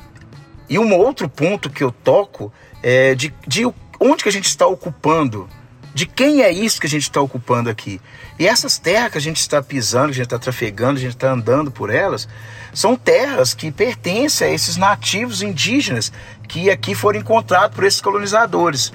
e 0.70 0.78
um 0.78 0.94
outro 0.94 1.28
ponto 1.28 1.70
que 1.70 1.84
eu 1.84 1.92
toco 1.92 2.54
é 2.84 3.16
de, 3.16 3.34
de 3.48 3.66
onde 4.00 4.24
que 4.24 4.30
a 4.30 4.32
gente 4.32 4.46
está 4.46 4.68
ocupando 4.68 5.50
de 5.94 6.06
quem 6.06 6.42
é 6.42 6.52
isso 6.52 6.80
que 6.80 6.88
a 6.88 6.90
gente 6.90 7.04
está 7.04 7.22
ocupando 7.22 7.70
aqui. 7.70 8.00
E 8.38 8.48
essas 8.48 8.78
terras 8.78 9.12
que 9.12 9.18
a 9.18 9.22
gente 9.22 9.40
está 9.40 9.62
pisando, 9.62 10.08
que 10.08 10.12
a 10.12 10.16
gente 10.16 10.26
está 10.26 10.40
trafegando, 10.40 10.98
a 10.98 11.02
gente 11.02 11.16
está 11.16 11.32
andando 11.32 11.72
por 11.72 11.90
elas, 11.90 12.28
são 12.74 12.96
terras 12.96 13.54
que 13.54 13.72
pertencem 13.72 14.48
a 14.48 14.52
esses 14.52 14.78
nativos 14.78 15.42
indígenas 15.42 16.12
que 16.48 16.70
aqui 16.70 16.94
foram 16.94 17.20
encontrados 17.20 17.76
por 17.76 17.84
esses 17.84 18.02
colonizadores, 18.02 18.94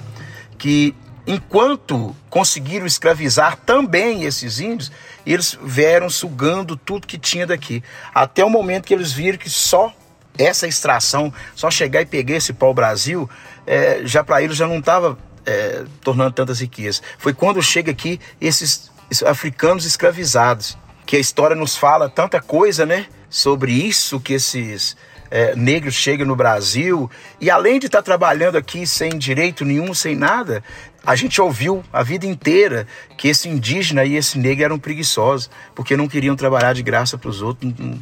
que 0.57 0.95
enquanto 1.27 2.15
conseguiram 2.29 2.85
escravizar 2.85 3.57
também 3.57 4.23
esses 4.23 4.59
índios, 4.59 4.91
eles 5.25 5.57
vieram 5.61 6.09
sugando 6.09 6.77
tudo 6.77 7.07
que 7.07 7.17
tinha 7.17 7.47
daqui, 7.47 7.83
até 8.13 8.43
o 8.43 8.49
momento 8.49 8.85
que 8.85 8.93
eles 8.93 9.11
viram 9.11 9.37
que 9.37 9.49
só 9.49 9.93
essa 10.37 10.67
extração, 10.67 11.33
só 11.55 11.71
chegar 11.71 12.01
e 12.01 12.05
pegar 12.05 12.35
esse 12.35 12.53
pau-brasil, 12.53 13.29
é, 13.65 14.01
já 14.03 14.23
para 14.23 14.41
eles 14.41 14.57
já 14.57 14.67
não 14.67 14.79
estava 14.79 15.17
é, 15.45 15.83
tornando 16.01 16.31
tantas 16.31 16.59
riquezas. 16.59 17.01
Foi 17.17 17.33
quando 17.33 17.61
chega 17.61 17.91
aqui 17.91 18.19
esses 18.39 18.91
africanos 19.25 19.85
escravizados, 19.85 20.77
que 21.05 21.15
a 21.15 21.19
história 21.19 21.55
nos 21.55 21.75
fala 21.75 22.09
tanta 22.09 22.41
coisa, 22.41 22.85
né? 22.85 23.05
Sobre 23.29 23.71
isso 23.71 24.19
que 24.19 24.33
esses 24.33 24.97
é, 25.29 25.55
negros 25.55 25.93
chegam 25.93 26.25
no 26.25 26.35
Brasil 26.35 27.09
e 27.39 27.49
além 27.49 27.79
de 27.79 27.87
estar 27.87 28.01
trabalhando 28.01 28.57
aqui 28.57 28.87
sem 28.87 29.17
direito 29.17 29.65
nenhum, 29.65 29.93
sem 29.93 30.15
nada, 30.15 30.63
a 31.05 31.15
gente 31.15 31.39
ouviu 31.41 31.83
a 31.93 32.01
vida 32.01 32.25
inteira 32.25 32.87
que 33.17 33.27
esse 33.27 33.47
indígena 33.47 34.03
e 34.05 34.15
esse 34.15 34.39
negro 34.39 34.65
eram 34.65 34.79
preguiçosos, 34.79 35.49
porque 35.75 35.95
não 35.95 36.07
queriam 36.07 36.35
trabalhar 36.35 36.73
de 36.73 36.81
graça 36.81 37.17
para 37.17 37.29
os 37.29 37.41
outros. 37.41 37.71
Não, 37.77 37.99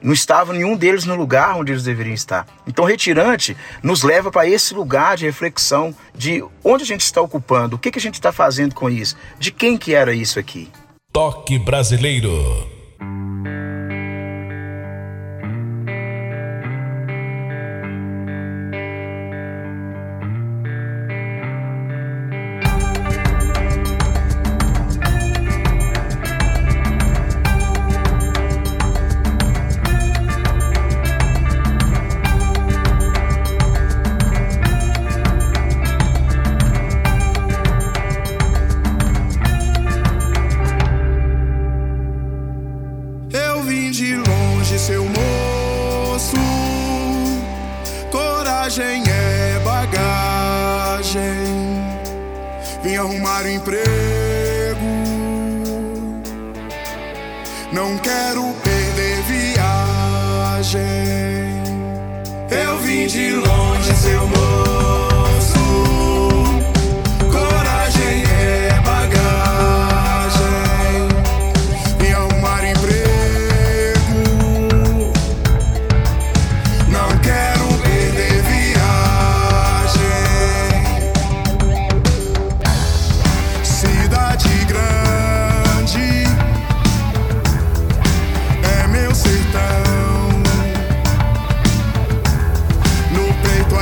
não 0.00 0.12
estava 0.12 0.52
nenhum 0.52 0.76
deles 0.76 1.04
no 1.04 1.14
lugar 1.14 1.56
onde 1.56 1.72
eles 1.72 1.84
deveriam 1.84 2.14
estar. 2.14 2.46
Então, 2.66 2.84
retirante 2.84 3.56
nos 3.82 4.02
leva 4.02 4.30
para 4.30 4.48
esse 4.48 4.74
lugar 4.74 5.16
de 5.16 5.26
reflexão 5.26 5.94
de 6.14 6.44
onde 6.64 6.84
a 6.84 6.86
gente 6.86 7.02
está 7.02 7.20
ocupando, 7.20 7.76
o 7.76 7.78
que, 7.78 7.90
que 7.90 7.98
a 7.98 8.02
gente 8.02 8.14
está 8.14 8.32
fazendo 8.32 8.74
com 8.74 8.88
isso, 8.88 9.16
de 9.38 9.50
quem 9.50 9.76
que 9.76 9.94
era 9.94 10.12
isso 10.12 10.38
aqui. 10.38 10.68
Toque 11.12 11.58
brasileiro. 11.58 12.77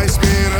Esperança. 0.06 0.55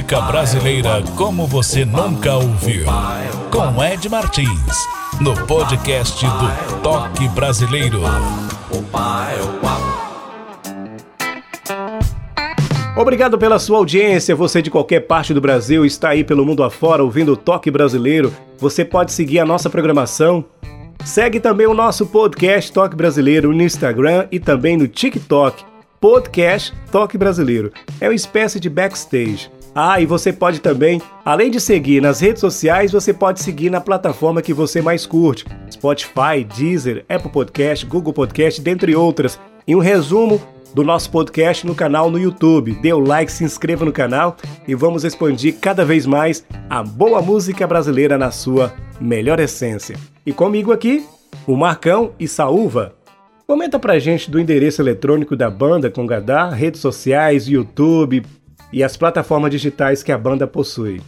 Música 0.00 0.20
brasileira 0.22 1.02
como 1.14 1.46
você 1.46 1.84
nunca 1.84 2.34
ouviu. 2.34 2.86
Com 3.50 3.84
Ed 3.84 4.08
Martins, 4.08 4.88
no 5.20 5.34
podcast 5.46 6.24
do 6.24 6.80
Toque 6.80 7.28
Brasileiro. 7.28 8.00
Obrigado 12.96 13.36
pela 13.36 13.58
sua 13.58 13.76
audiência. 13.76 14.34
Você 14.34 14.62
de 14.62 14.70
qualquer 14.70 15.00
parte 15.00 15.34
do 15.34 15.40
Brasil 15.40 15.84
está 15.84 16.10
aí 16.10 16.24
pelo 16.24 16.46
mundo 16.46 16.64
afora 16.64 17.04
ouvindo 17.04 17.32
o 17.32 17.36
Toque 17.36 17.70
Brasileiro. 17.70 18.32
Você 18.56 18.86
pode 18.86 19.12
seguir 19.12 19.38
a 19.38 19.44
nossa 19.44 19.68
programação. 19.68 20.42
Segue 21.04 21.38
também 21.38 21.66
o 21.66 21.74
nosso 21.74 22.06
podcast 22.06 22.72
Toque 22.72 22.96
Brasileiro 22.96 23.52
no 23.52 23.62
Instagram 23.62 24.26
e 24.32 24.40
também 24.40 24.78
no 24.78 24.88
TikTok. 24.88 25.62
Podcast 26.00 26.74
Toque 26.90 27.18
Brasileiro. 27.18 27.70
É 28.00 28.08
uma 28.08 28.14
espécie 28.14 28.58
de 28.58 28.70
backstage. 28.70 29.59
Ah, 29.74 30.00
e 30.00 30.06
você 30.06 30.32
pode 30.32 30.60
também, 30.60 31.00
além 31.24 31.50
de 31.50 31.60
seguir 31.60 32.02
nas 32.02 32.20
redes 32.20 32.40
sociais, 32.40 32.90
você 32.90 33.14
pode 33.14 33.40
seguir 33.40 33.70
na 33.70 33.80
plataforma 33.80 34.42
que 34.42 34.52
você 34.52 34.82
mais 34.82 35.06
curte: 35.06 35.44
Spotify, 35.70 36.44
Deezer, 36.56 37.04
Apple 37.08 37.30
Podcast, 37.30 37.86
Google 37.86 38.12
Podcast, 38.12 38.60
dentre 38.60 38.96
outras. 38.96 39.38
E 39.66 39.76
um 39.76 39.78
resumo 39.78 40.40
do 40.74 40.82
nosso 40.82 41.10
podcast 41.10 41.66
no 41.66 41.74
canal 41.74 42.10
no 42.10 42.18
YouTube. 42.18 42.72
Dê 42.80 42.92
o 42.92 42.98
like, 42.98 43.30
se 43.30 43.44
inscreva 43.44 43.84
no 43.84 43.92
canal 43.92 44.36
e 44.66 44.74
vamos 44.74 45.04
expandir 45.04 45.56
cada 45.60 45.84
vez 45.84 46.06
mais 46.06 46.44
a 46.68 46.82
boa 46.82 47.22
música 47.22 47.66
brasileira 47.66 48.18
na 48.18 48.30
sua 48.30 48.72
melhor 49.00 49.38
essência. 49.38 49.96
E 50.26 50.32
comigo 50.32 50.72
aqui, 50.72 51.06
o 51.46 51.56
Marcão 51.56 52.12
e 52.18 52.26
Saúva. 52.26 52.94
Comenta 53.46 53.78
pra 53.78 53.98
gente 53.98 54.30
do 54.30 54.38
endereço 54.38 54.80
eletrônico 54.80 55.36
da 55.36 55.50
banda 55.50 55.90
com 55.90 56.06
Gadar, 56.06 56.52
redes 56.52 56.80
sociais, 56.80 57.48
YouTube 57.48 58.22
e 58.72 58.82
as 58.82 58.96
plataformas 58.96 59.50
digitais 59.50 60.02
que 60.02 60.12
a 60.12 60.18
banda 60.18 60.46
possui. 60.46 61.00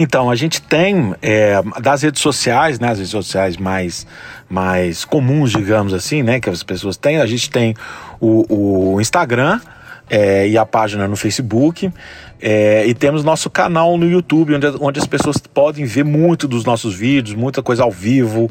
Então, 0.00 0.30
a 0.30 0.36
gente 0.36 0.62
tem 0.62 1.12
é, 1.20 1.60
das 1.80 2.02
redes 2.02 2.22
sociais, 2.22 2.78
né, 2.78 2.90
as 2.90 2.98
redes 2.98 3.10
sociais 3.10 3.56
mais, 3.56 4.06
mais 4.48 5.04
comuns, 5.04 5.50
digamos 5.50 5.92
assim, 5.92 6.22
né, 6.22 6.38
que 6.38 6.48
as 6.48 6.62
pessoas 6.62 6.96
têm, 6.96 7.18
a 7.18 7.26
gente 7.26 7.50
tem 7.50 7.74
o, 8.20 8.94
o 8.94 9.00
Instagram 9.00 9.60
é, 10.08 10.48
e 10.48 10.56
a 10.56 10.64
página 10.64 11.06
no 11.08 11.16
Facebook. 11.16 11.92
É, 12.40 12.86
e 12.86 12.94
temos 12.94 13.24
nosso 13.24 13.50
canal 13.50 13.98
no 13.98 14.08
YouTube, 14.08 14.54
onde, 14.54 14.66
onde 14.80 15.00
as 15.00 15.06
pessoas 15.06 15.36
podem 15.38 15.84
ver 15.84 16.04
muito 16.04 16.46
dos 16.46 16.64
nossos 16.64 16.94
vídeos, 16.94 17.36
muita 17.36 17.62
coisa 17.62 17.82
ao 17.82 17.90
vivo, 17.90 18.48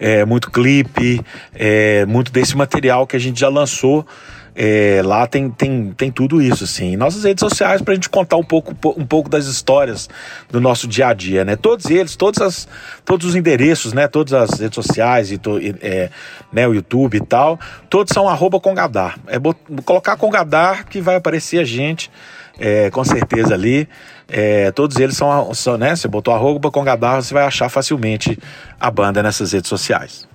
é, 0.00 0.24
muito 0.24 0.50
clipe, 0.50 1.20
é, 1.54 2.06
muito 2.06 2.32
desse 2.32 2.56
material 2.56 3.06
que 3.06 3.16
a 3.16 3.20
gente 3.20 3.38
já 3.38 3.50
lançou 3.50 4.06
é, 4.58 5.02
lá 5.04 5.26
tem, 5.26 5.50
tem, 5.50 5.92
tem 5.92 6.10
tudo 6.10 6.40
isso, 6.40 6.64
assim. 6.64 6.96
Nossas 6.96 7.24
redes 7.24 7.40
sociais 7.40 7.82
para 7.82 7.92
a 7.92 7.94
gente 7.94 8.08
contar 8.08 8.38
um 8.38 8.42
pouco, 8.42 8.74
um 8.98 9.04
pouco 9.04 9.28
das 9.28 9.44
histórias 9.44 10.08
do 10.50 10.62
nosso 10.62 10.88
dia 10.88 11.08
a 11.08 11.12
dia, 11.12 11.44
né? 11.44 11.56
Todos 11.56 11.90
eles, 11.90 12.16
todas 12.16 12.40
as, 12.40 12.68
todos 13.04 13.26
os 13.26 13.36
endereços, 13.36 13.92
né? 13.92 14.08
Todas 14.08 14.32
as 14.32 14.58
redes 14.58 14.74
sociais 14.74 15.30
e, 15.30 15.36
to, 15.36 15.58
é, 15.82 16.08
né? 16.50 16.66
o 16.66 16.72
YouTube 16.72 17.18
e 17.18 17.20
tal, 17.20 17.60
todos 17.90 18.14
são 18.14 18.26
arroba 18.26 18.58
Congadar. 18.58 19.18
É 19.26 19.36
colocar 19.84 20.16
Congadar 20.16 20.86
que 20.86 21.02
vai 21.02 21.16
aparecer 21.16 21.58
a 21.58 21.64
gente, 21.64 22.10
é, 22.58 22.88
com 22.90 23.04
certeza 23.04 23.52
ali. 23.52 23.86
É, 24.26 24.70
todos 24.70 24.96
eles 24.96 25.18
são, 25.18 25.52
são, 25.52 25.76
né? 25.76 25.94
Você 25.94 26.08
botou 26.08 26.32
arroba 26.32 26.70
Congadar, 26.70 27.22
você 27.22 27.34
vai 27.34 27.44
achar 27.44 27.68
facilmente 27.68 28.38
a 28.80 28.90
banda 28.90 29.22
nessas 29.22 29.52
redes 29.52 29.68
sociais. 29.68 30.26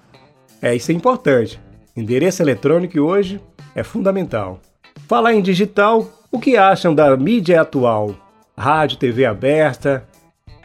É, 0.61 0.75
isso 0.75 0.91
é 0.91 0.93
importante. 0.93 1.59
Endereço 1.95 2.41
eletrônico 2.41 2.99
hoje 2.99 3.41
é 3.75 3.83
fundamental. 3.83 4.59
Falar 5.07 5.33
em 5.33 5.41
digital, 5.41 6.09
o 6.31 6.39
que 6.39 6.55
acham 6.55 6.95
da 6.95 7.15
mídia 7.17 7.61
atual? 7.61 8.15
Rádio, 8.57 8.97
TV 8.97 9.25
aberta? 9.25 10.05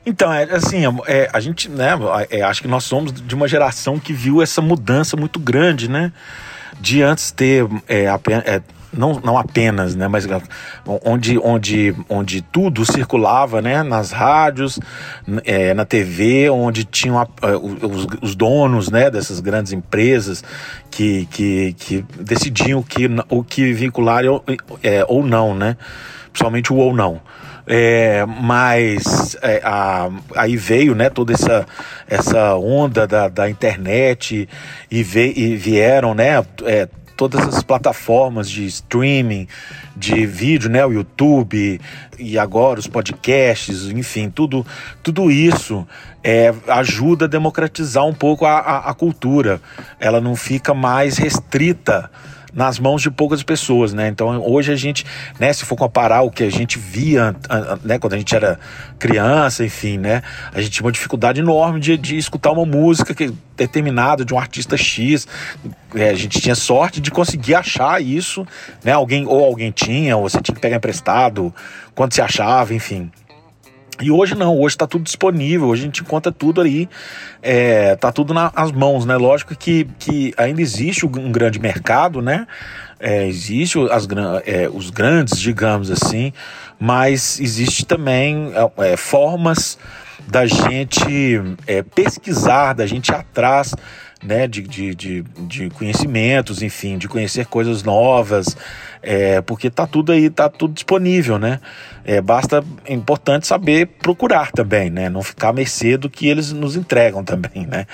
Então, 0.05 0.33
é 0.33 0.45
assim, 0.45 0.83
é, 1.07 1.29
a 1.33 1.41
gente, 1.41 1.69
né, 1.69 1.91
é, 2.31 2.43
acho 2.43 2.63
que 2.63 2.69
nós 2.69 2.85
somos 2.85 3.13
de 3.13 3.35
uma 3.35 3.49
geração 3.49 3.99
que 3.99 4.13
viu 4.13 4.41
essa 4.41 4.63
mudança 4.63 5.17
muito 5.17 5.41
grande, 5.41 5.91
né? 5.91 6.13
De 6.81 7.03
antes 7.03 7.33
ter 7.33 7.67
é, 7.89 8.05
é 8.05 8.63
não, 8.97 9.21
não 9.23 9.39
apenas, 9.39 9.95
né, 9.95 10.09
mas 10.09 10.27
onde, 11.05 11.39
onde, 11.39 11.95
onde 12.09 12.43
tudo 12.43 12.85
circulava, 12.85 13.61
né, 13.61 13.83
nas 13.83 14.11
rádios, 14.11 14.79
é, 15.45 15.75
na 15.75 15.85
TV, 15.85 16.49
onde 16.51 16.85
tinham 16.85 17.19
a, 17.19 17.27
os, 17.57 18.07
os, 18.23 18.35
donos, 18.35 18.91
né, 18.91 19.11
dessas 19.11 19.41
grandes 19.41 19.73
empresas 19.73 20.43
que, 20.91 21.27
que, 21.27 21.75
que 21.75 22.05
decidiam 22.21 22.81
o 22.81 22.85
que, 22.85 23.09
o 23.29 23.45
que 23.45 23.73
vincular 23.73 24.25
ou, 24.25 24.43
é, 24.83 25.05
ou 25.07 25.25
não, 25.25 25.55
né, 25.55 25.77
principalmente 26.33 26.73
o 26.73 26.77
ou 26.77 26.95
não. 26.95 27.21
É, 27.69 28.25
mas 28.25 29.37
é, 29.43 29.61
a, 29.65 30.09
aí 30.37 30.57
veio 30.57 30.95
né, 30.95 31.11
toda 31.11 31.33
essa, 31.33 31.67
essa 32.09 32.55
onda 32.55 33.09
da, 33.09 33.29
da 33.29 33.51
internet 33.51 34.49
e, 34.89 35.03
ve, 35.03 35.33
e 35.37 35.57
vieram 35.57 36.15
né, 36.15 36.45
é, 36.65 36.89
todas 37.17 37.41
as 37.49 37.63
plataformas 37.63 38.51
de 38.51 38.67
streaming, 38.67 39.49
de 39.97 40.27
vídeo, 40.27 40.69
né, 40.69 40.85
o 40.85 40.93
YouTube 40.93 41.81
e 42.19 42.39
agora 42.39 42.79
os 42.79 42.87
podcasts, 42.87 43.87
enfim, 43.87 44.29
tudo, 44.29 44.65
tudo 45.03 45.31
isso 45.31 45.87
é, 46.23 46.53
ajuda 46.69 47.25
a 47.25 47.29
democratizar 47.29 48.05
um 48.05 48.15
pouco 48.15 48.45
a, 48.45 48.59
a, 48.59 48.91
a 48.91 48.95
cultura. 48.95 49.61
Ela 49.99 50.21
não 50.21 50.37
fica 50.37 50.75
mais 50.75 51.17
restrita 51.17 52.11
nas 52.57 52.79
mãos 52.79 53.03
de 53.03 53.11
poucas 53.11 53.43
pessoas, 53.43 53.93
né? 53.93 54.09
Então 54.09 54.43
hoje 54.43 54.73
a 54.73 54.77
gente, 54.77 55.05
né, 55.39 55.53
se 55.53 55.65
for 55.67 55.77
comparar 55.77 56.23
o 56.23 56.31
que 56.31 56.43
a 56.43 56.51
gente 56.51 56.79
via, 56.79 57.37
né, 57.85 57.99
quando 57.99 58.15
a 58.15 58.19
gente 58.19 58.35
era 58.35 58.59
criança, 58.99 59.63
enfim, 59.63 59.99
né, 59.99 60.23
a 60.55 60.61
gente 60.63 60.71
tinha 60.71 60.87
uma 60.87 60.93
dificuldade 60.93 61.39
enorme 61.39 61.79
de, 61.79 61.99
de 61.99 62.17
escutar 62.17 62.51
uma 62.53 62.65
música 62.65 63.15
que 63.15 63.31
determinada 63.55 64.25
de 64.25 64.33
um 64.33 64.39
artista 64.39 64.77
X, 64.77 65.29
é, 65.95 66.11
a 66.11 66.15
gente 66.15 66.41
tinha 66.41 66.55
sorte 66.55 67.01
de 67.01 67.11
conseguir 67.11 67.55
achar 67.55 68.03
isso, 68.03 68.47
né? 68.83 68.93
Alguém 68.93 69.27
ou 69.27 69.45
alguém 69.45 69.71
tinha, 69.71 70.17
ou 70.17 70.29
você 70.29 70.41
tinha 70.41 70.55
que 70.55 70.61
pegar 70.61 70.77
emprestado, 70.77 71.55
quando 71.95 72.13
se 72.13 72.21
achava, 72.21 72.75
enfim. 72.75 73.11
E 74.01 74.11
hoje 74.11 74.35
não, 74.35 74.59
hoje 74.59 74.75
está 74.75 74.87
tudo 74.87 75.05
disponível, 75.05 75.69
hoje 75.69 75.83
a 75.83 75.85
gente 75.87 76.03
encontra 76.03 76.31
tudo 76.31 76.61
aí, 76.61 76.89
é, 77.43 77.97
tá 77.97 78.13
tudo 78.13 78.35
nas 78.35 78.71
mãos, 78.73 79.07
né? 79.07 79.17
Lógico 79.17 79.57
que, 79.57 79.89
que 79.99 80.35
ainda 80.37 80.61
existe 80.61 81.07
um 81.07 81.33
grande 81.33 81.59
mercado, 81.59 82.21
né? 82.21 82.47
É, 83.01 83.27
existe 83.27 83.79
as, 83.91 84.07
é, 84.45 84.69
os 84.73 84.91
grandes, 84.91 85.39
digamos 85.39 85.91
assim, 85.91 86.33
mas 86.79 87.41
existe 87.41 87.87
também 87.87 88.53
é, 88.55 88.93
é 88.93 88.97
formas 88.97 89.79
da 90.29 90.47
gente 90.47 91.41
é, 91.67 91.83
pesquisar, 91.83 92.75
da 92.75 92.87
gente 92.87 93.09
ir 93.09 93.15
atrás 93.15 93.75
né, 94.27 94.49
de, 94.49 94.63
de, 94.63 94.95
de, 94.95 95.23
de, 95.23 95.71
conhecimentos, 95.71 96.63
enfim, 96.63 96.99
de 96.99 97.07
conhecer 97.07 97.47
coisas 97.47 97.85
novas, 97.85 98.57
é, 99.01 99.41
porque 99.41 99.71
tá 99.71 99.87
tudo 99.87 100.11
aí, 100.11 100.29
tá 100.29 100.49
tudo 100.49 100.75
disponível, 100.75 101.39
né? 101.39 101.61
É, 102.05 102.21
basta, 102.21 102.65
é 102.85 102.93
importante 102.93 103.47
saber 103.47 103.87
procurar 103.87 104.51
também, 104.51 104.91
né? 104.91 105.09
Não 105.09 105.23
ficar 105.23 105.51
à 105.51 105.53
mercê 105.53 105.97
do 105.97 106.11
que 106.11 106.27
eles 106.27 106.53
nos 106.53 106.75
entregam 106.75 107.23
também, 107.23 107.67
né? 107.67 107.87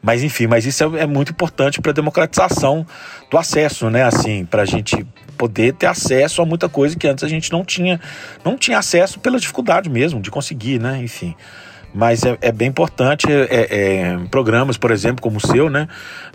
Mas 0.00 0.22
enfim, 0.22 0.46
mas 0.46 0.64
isso 0.64 0.84
é, 0.96 1.00
é 1.00 1.06
muito 1.06 1.32
importante 1.32 1.80
para 1.80 1.90
a 1.90 1.94
democratização 1.94 2.86
do 3.28 3.36
acesso, 3.36 3.90
né? 3.90 4.04
Assim, 4.04 4.44
para 4.44 4.62
a 4.62 4.66
gente 4.66 5.04
poder 5.36 5.74
ter 5.74 5.86
acesso 5.86 6.40
a 6.40 6.46
muita 6.46 6.68
coisa 6.68 6.96
que 6.96 7.08
antes 7.08 7.24
a 7.24 7.28
gente 7.28 7.50
não 7.50 7.64
tinha, 7.64 8.00
não 8.44 8.56
tinha 8.56 8.78
acesso 8.78 9.18
pela 9.18 9.40
dificuldade 9.40 9.90
mesmo 9.90 10.20
de 10.20 10.30
conseguir, 10.30 10.78
né? 10.78 10.98
Enfim 11.02 11.34
mas 11.92 12.24
é, 12.24 12.38
é 12.40 12.52
bem 12.52 12.68
importante 12.68 13.26
é, 13.30 13.46
é, 13.50 14.18
programas, 14.30 14.76
por 14.76 14.90
exemplo, 14.90 15.22
como 15.22 15.38
o 15.38 15.40
seu, 15.40 15.68
né, 15.68 15.88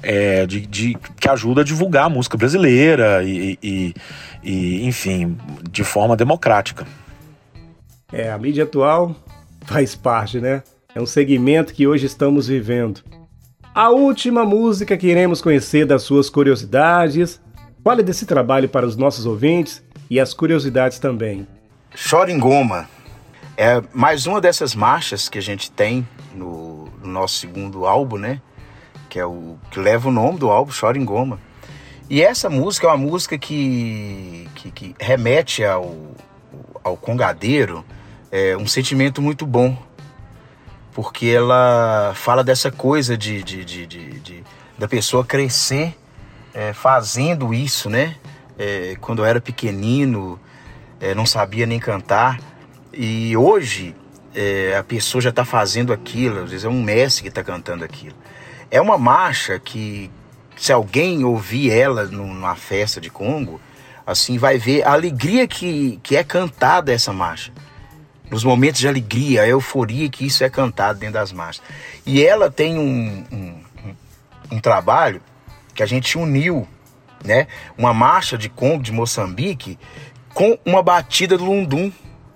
é, 0.03 0.45
de, 0.45 0.66
de, 0.66 0.97
que 1.20 1.30
ajuda 1.30 1.62
a 1.62 1.64
divulgar 1.64 2.06
a 2.06 2.10
música 2.10 2.38
brasileira 2.38 3.24
e, 3.24 3.58
e, 3.64 3.93
e, 4.43 4.86
enfim, 4.86 5.38
de 5.72 5.84
forma 5.84 6.16
democrática. 6.16 6.86
É, 8.12 8.32
a 8.32 8.38
mídia 8.38 8.64
atual 8.64 9.16
faz 9.66 9.95
parte, 9.95 10.39
né? 10.39 10.64
É 10.93 11.01
um 11.01 11.06
segmento 11.06 11.74
que 11.74 11.88
hoje 11.88 12.06
estamos 12.06 12.47
vivendo. 12.47 13.01
A 13.74 13.89
última 13.89 14.45
música 14.45 14.95
que 14.95 15.08
iremos 15.08 15.41
conhecer 15.41 15.86
das 15.86 16.03
suas 16.03 16.30
curiosidades. 16.30 17.41
Fale 17.84 18.01
desse 18.01 18.26
trabalho 18.26 18.70
para 18.70 18.86
os 18.86 18.95
nossos 18.95 19.26
ouvintes 19.26 19.84
e 20.10 20.20
as 20.20 20.34
curiosidades 20.34 20.97
também. 20.97 21.45
Chora 22.10 22.32
em 22.32 22.39
Goma 22.39 22.88
é 23.58 23.82
mais 23.93 24.28
uma 24.28 24.41
dessas 24.41 24.76
marchas 24.76 25.30
que 25.30 25.38
a 25.38 25.41
gente 25.41 25.72
tem 25.72 26.08
no, 26.34 26.86
no, 27.01 27.08
nosso 27.08 27.38
segundo 27.38 27.86
álbum, 27.86 28.18
né? 28.18 28.41
Que 29.10 29.20
é 29.20 29.26
o 29.26 29.58
que 29.72 29.80
leva 29.80 30.10
o 30.10 30.12
nome 30.12 30.38
do 30.38 30.49
álbum, 30.49 30.72
Chora 30.78 30.97
em 30.97 31.06
Goma. 31.06 31.39
E 32.10 32.22
essa 32.22 32.49
música 32.49 32.88
é 32.88 32.89
uma 32.89 32.97
música 32.97 33.38
que, 33.38 34.47
que, 34.56 34.72
que 34.72 34.95
remete 34.99 35.64
ao, 35.64 35.95
ao 36.84 36.97
congadeiro 36.97 37.84
é, 38.32 38.56
um 38.58 38.68
sentimento 38.68 39.22
muito 39.22 39.45
bom. 39.45 39.78
Porque 40.93 41.28
ela 41.28 42.14
fala 42.16 42.43
dessa 42.43 42.72
coisa 42.72 43.18
de, 43.18 43.41
de, 43.43 43.66
de, 43.66 43.86
de, 43.86 44.20
de 44.20 44.43
da 44.78 44.88
pessoa 44.88 45.26
crescer 45.26 45.97
é, 46.53 46.74
fazendo 46.74 47.53
isso, 47.53 47.89
né? 47.89 48.16
É, 48.58 48.95
quando 49.01 49.20
eu 49.20 49.26
era 49.26 49.41
pequenino, 49.41 50.39
é, 50.99 51.14
não 51.14 51.26
sabia 51.26 51.66
nem 51.66 51.80
cantar 51.80 52.39
E 52.98 53.36
hoje 53.36 53.93
é, 54.34 54.78
a 54.78 54.84
pessoa 54.84 55.22
já 55.22 55.30
está 55.30 55.43
fazendo 55.43 55.91
aquilo, 55.91 56.43
às 56.43 56.50
vezes 56.50 56.64
é 56.64 56.70
um 56.70 56.82
mestre 56.82 57.24
que 57.24 57.28
está 57.28 57.43
cantando 57.43 57.84
aquilo. 57.84 58.16
É 58.72 58.80
uma 58.80 58.98
marcha 58.98 59.60
que, 59.60 60.10
se 60.56 60.72
alguém 60.72 61.26
ouvir 61.26 61.72
ela 61.72 62.06
numa 62.06 62.56
festa 62.56 63.02
de 63.02 63.10
Congo, 63.10 63.60
assim 64.08 64.38
vai 64.38 64.58
ver 64.58 64.84
a 64.84 64.93
alegria 64.93 65.46
que, 65.46 66.00
que 66.02 66.16
é 66.16 66.24
cantada 66.24 66.93
essa 66.93 67.12
marcha. 67.12 67.52
Nos 68.32 68.46
momentos 68.46 68.80
de 68.80 68.88
alegria, 68.88 69.41
a 69.41 69.48
euforia 69.48 70.08
que 70.08 70.26
isso 70.26 70.46
é 70.46 70.50
cantado 70.50 70.98
dentro 70.98 71.16
das 71.16 71.34
marchas. 71.34 71.62
E 72.06 72.26
ela 72.26 72.50
tem 72.50 72.80
um, 72.80 73.26
um, 73.30 74.56
um 74.56 74.60
trabalho 74.62 75.22
que 75.74 75.84
a 75.84 75.86
gente 75.86 76.18
uniu, 76.18 76.66
né? 77.26 77.48
Uma 77.78 77.93
marcha 77.93 78.38
de 78.38 78.48
Congo, 78.48 78.82
de 78.82 78.93
Moçambique, 78.93 79.78
com 80.34 80.58
uma 80.66 80.82
batida 80.82 81.38
do 81.38 81.43
lundum, 81.43 81.91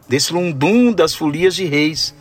desse 0.10 0.34
lundum 0.34 0.92
das 0.92 1.14
folias 1.14 1.56
de 1.56 1.66
reis. 1.66 2.14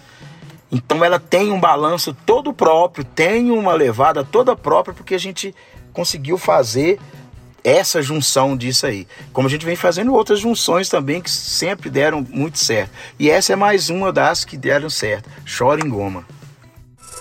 Então 0.70 1.02
ela 1.02 1.18
tem 1.18 1.50
um 1.50 1.58
balanço 1.58 2.14
todo 2.26 2.52
próprio, 2.52 3.02
tem 3.02 3.50
uma 3.50 3.72
levada 3.72 4.22
toda 4.22 4.54
própria, 4.54 4.94
porque 4.94 5.14
a 5.14 5.18
gente 5.18 5.54
conseguiu 5.92 6.36
fazer 6.36 7.00
essa 7.64 8.02
junção 8.02 8.56
disso 8.56 8.86
aí. 8.86 9.06
Como 9.32 9.48
a 9.48 9.50
gente 9.50 9.64
vem 9.64 9.74
fazendo 9.74 10.14
outras 10.14 10.38
junções 10.38 10.88
também 10.88 11.20
que 11.20 11.30
sempre 11.30 11.90
deram 11.90 12.24
muito 12.28 12.58
certo. 12.58 12.90
E 13.18 13.30
essa 13.30 13.54
é 13.54 13.56
mais 13.56 13.90
uma 13.90 14.12
das 14.12 14.44
que 14.44 14.56
deram 14.56 14.90
certo. 14.90 15.28
Chora 15.58 15.84
em 15.84 15.88
Goma. 15.88 16.24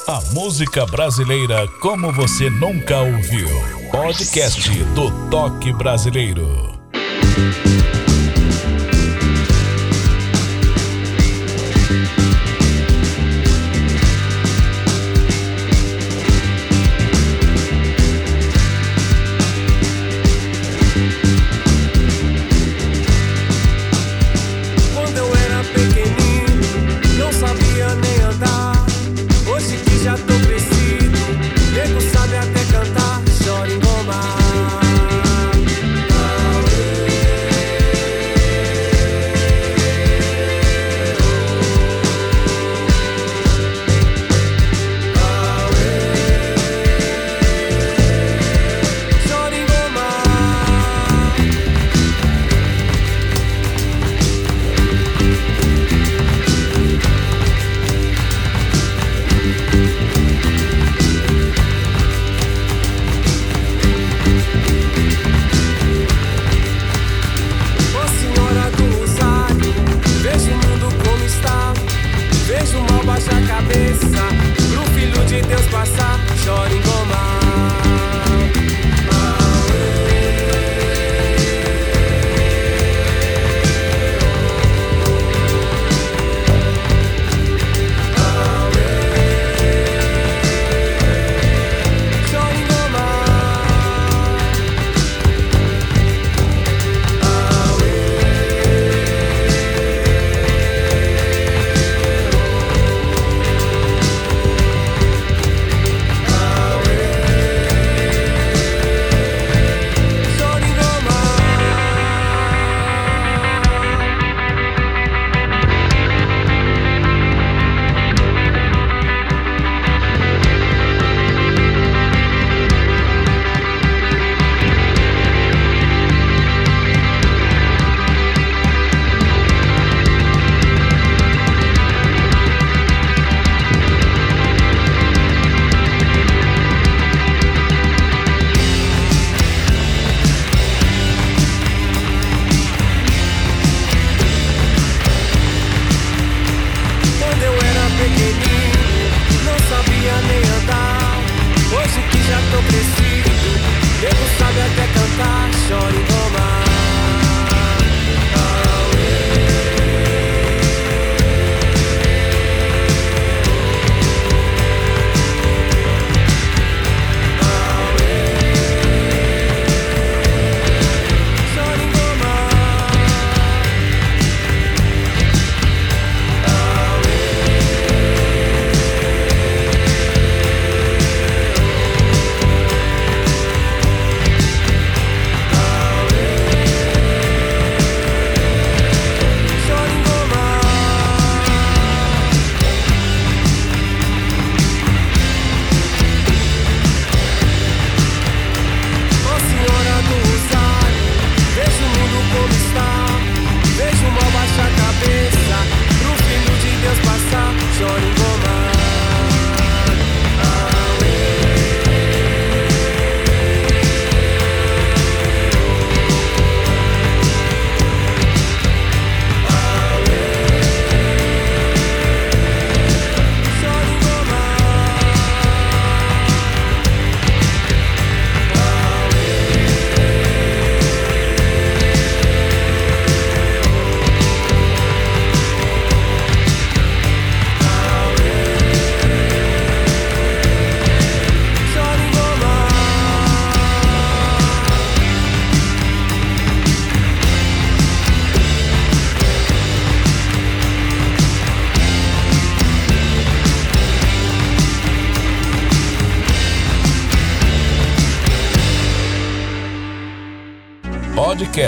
A 0.08 0.22
música 0.34 0.86
brasileira 0.86 1.68
como 1.82 2.14
você 2.14 2.50
nunca 2.50 3.00
ouviu. 3.00 3.50
Podcast 3.92 4.70
do 4.94 5.30
Toque 5.30 5.74
Brasileiro. 5.74 6.78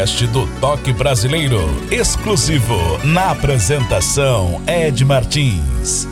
Podcast 0.10 0.28
do 0.28 0.48
Toque 0.60 0.92
Brasileiro, 0.92 1.60
exclusivo 1.92 2.76
na 3.06 3.32
apresentação 3.32 4.60
Ed 4.68 5.06
Martins. 5.06 6.08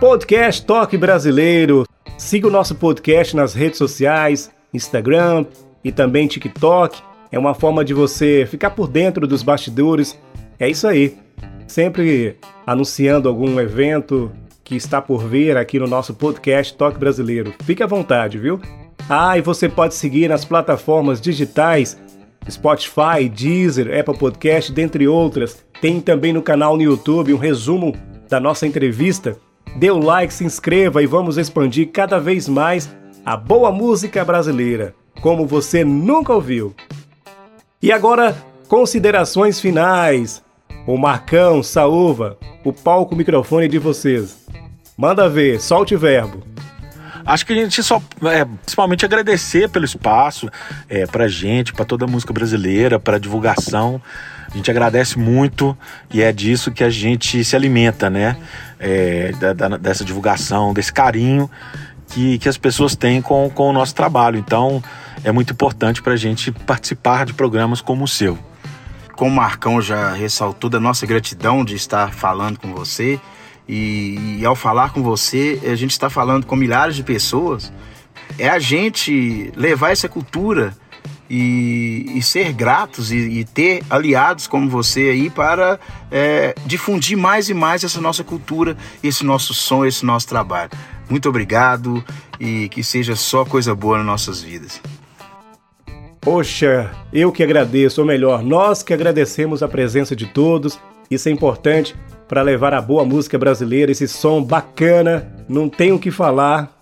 Podcast 0.00 0.64
Toque 0.64 0.96
Brasileiro. 0.96 1.86
Siga 2.16 2.48
o 2.48 2.50
nosso 2.50 2.74
podcast 2.74 3.36
nas 3.36 3.52
redes 3.54 3.76
sociais, 3.76 4.50
Instagram 4.72 5.44
e 5.84 5.92
também 5.92 6.26
TikTok. 6.26 7.02
É 7.30 7.38
uma 7.38 7.54
forma 7.54 7.84
de 7.84 7.92
você 7.92 8.46
ficar 8.46 8.70
por 8.70 8.88
dentro 8.88 9.26
dos 9.26 9.42
bastidores. 9.42 10.18
É 10.58 10.68
isso 10.70 10.88
aí. 10.88 11.18
Sempre 11.66 12.38
anunciando 12.66 13.28
algum 13.28 13.60
evento 13.60 14.32
que 14.64 14.74
está 14.74 15.02
por 15.02 15.28
vir 15.28 15.56
aqui 15.56 15.78
no 15.78 15.86
nosso 15.86 16.14
podcast 16.14 16.74
Toque 16.74 16.98
Brasileiro. 16.98 17.52
Fique 17.64 17.82
à 17.82 17.86
vontade, 17.86 18.38
viu? 18.38 18.58
Ah, 19.08 19.36
e 19.36 19.40
você 19.40 19.68
pode 19.68 19.94
seguir 19.94 20.28
nas 20.28 20.44
plataformas 20.44 21.20
digitais 21.20 22.00
Spotify, 22.50 23.28
Deezer, 23.28 23.98
Apple 23.98 24.16
Podcast, 24.16 24.72
dentre 24.72 25.06
outras. 25.06 25.64
Tem 25.80 26.00
também 26.00 26.32
no 26.32 26.42
canal 26.42 26.76
no 26.76 26.82
YouTube 26.82 27.34
um 27.34 27.38
resumo 27.38 27.94
da 28.28 28.40
nossa 28.40 28.66
entrevista 28.66 29.36
Dê 29.76 29.90
o 29.90 29.98
like, 29.98 30.32
se 30.32 30.44
inscreva 30.44 31.02
e 31.02 31.06
vamos 31.06 31.38
expandir 31.38 31.90
cada 31.90 32.18
vez 32.20 32.48
mais 32.48 32.94
a 33.24 33.36
boa 33.36 33.72
música 33.72 34.24
brasileira, 34.24 34.94
como 35.22 35.46
você 35.46 35.84
nunca 35.84 36.32
ouviu. 36.32 36.74
E 37.80 37.90
agora, 37.90 38.36
considerações 38.68 39.60
finais. 39.60 40.42
O 40.86 40.98
Marcão, 40.98 41.62
Saúva, 41.62 42.36
o 42.64 42.72
palco 42.72 43.14
microfone 43.14 43.68
de 43.68 43.78
vocês. 43.78 44.46
Manda 44.96 45.28
ver, 45.28 45.60
solte 45.60 45.96
verbo. 45.96 46.42
Acho 47.24 47.46
que 47.46 47.52
a 47.52 47.56
gente 47.56 47.82
só, 47.82 48.02
é, 48.24 48.44
principalmente 48.44 49.04
agradecer 49.04 49.68
pelo 49.68 49.84
espaço, 49.84 50.48
é, 50.88 51.06
pra 51.06 51.28
gente, 51.28 51.72
pra 51.72 51.84
toda 51.84 52.04
a 52.04 52.08
música 52.08 52.32
brasileira, 52.32 52.98
pra 52.98 53.18
divulgação. 53.18 54.00
A 54.50 54.56
gente 54.56 54.70
agradece 54.70 55.18
muito 55.18 55.76
e 56.12 56.20
é 56.20 56.30
disso 56.32 56.70
que 56.70 56.84
a 56.84 56.90
gente 56.90 57.42
se 57.42 57.56
alimenta, 57.56 58.10
né? 58.10 58.36
É, 58.78 59.32
da, 59.32 59.52
da, 59.52 59.76
dessa 59.76 60.04
divulgação, 60.04 60.74
desse 60.74 60.92
carinho 60.92 61.48
que, 62.12 62.38
que 62.38 62.48
as 62.48 62.58
pessoas 62.58 62.94
têm 62.94 63.22
com, 63.22 63.48
com 63.50 63.70
o 63.70 63.72
nosso 63.72 63.94
trabalho. 63.94 64.38
Então 64.38 64.82
é 65.24 65.32
muito 65.32 65.52
importante 65.52 66.02
para 66.02 66.12
a 66.12 66.16
gente 66.16 66.52
participar 66.52 67.24
de 67.24 67.32
programas 67.32 67.80
como 67.80 68.04
o 68.04 68.08
seu. 68.08 68.38
Como 69.16 69.30
o 69.30 69.34
Marcão 69.34 69.80
já 69.80 70.12
ressaltou 70.12 70.68
da 70.68 70.80
nossa 70.80 71.06
gratidão 71.06 71.64
de 71.64 71.74
estar 71.74 72.12
falando 72.12 72.58
com 72.58 72.72
você, 72.74 73.20
e, 73.74 74.40
e 74.40 74.44
ao 74.44 74.54
falar 74.54 74.92
com 74.92 75.02
você, 75.02 75.58
a 75.64 75.74
gente 75.74 75.92
está 75.92 76.10
falando 76.10 76.44
com 76.44 76.54
milhares 76.54 76.94
de 76.94 77.02
pessoas. 77.02 77.72
É 78.38 78.46
a 78.46 78.58
gente 78.58 79.50
levar 79.56 79.92
essa 79.92 80.10
cultura 80.10 80.76
e, 81.30 82.04
e 82.14 82.22
ser 82.22 82.52
gratos 82.52 83.10
e, 83.10 83.16
e, 83.16 83.44
ter 83.46 83.82
aliados 83.88 84.46
como 84.46 84.68
você 84.68 85.08
aí 85.08 85.30
para 85.30 85.80
é, 86.10 86.54
difundir 86.66 87.16
mais 87.16 87.48
e 87.48 87.54
mais 87.54 87.82
essa 87.82 87.98
nossa 87.98 88.22
cultura, 88.22 88.76
esse 89.02 89.24
nosso 89.24 89.54
som, 89.54 89.86
esse 89.86 90.04
nosso 90.04 90.28
trabalho. 90.28 90.70
Muito 91.08 91.26
obrigado 91.30 92.04
e 92.38 92.68
que 92.68 92.84
seja 92.84 93.16
só 93.16 93.42
coisa 93.42 93.74
boa 93.74 93.96
nas 93.96 94.06
nossas 94.06 94.42
vidas. 94.42 94.82
Poxa, 96.20 96.92
eu 97.10 97.32
que 97.32 97.42
agradeço, 97.42 98.02
ou 98.02 98.06
melhor, 98.06 98.42
nós 98.42 98.82
que 98.82 98.92
agradecemos 98.92 99.62
a 99.62 99.68
presença 99.68 100.14
de 100.14 100.26
todos. 100.26 100.78
Isso 101.10 101.28
é 101.28 101.32
importante 101.32 101.94
para 102.28 102.42
levar 102.42 102.72
a 102.72 102.80
boa 102.80 103.04
música 103.04 103.38
brasileira, 103.38 103.92
esse 103.92 104.08
som 104.08 104.42
bacana, 104.42 105.30
não 105.48 105.68
tem 105.68 105.92
o 105.92 105.98
que 105.98 106.10
falar. 106.10 106.72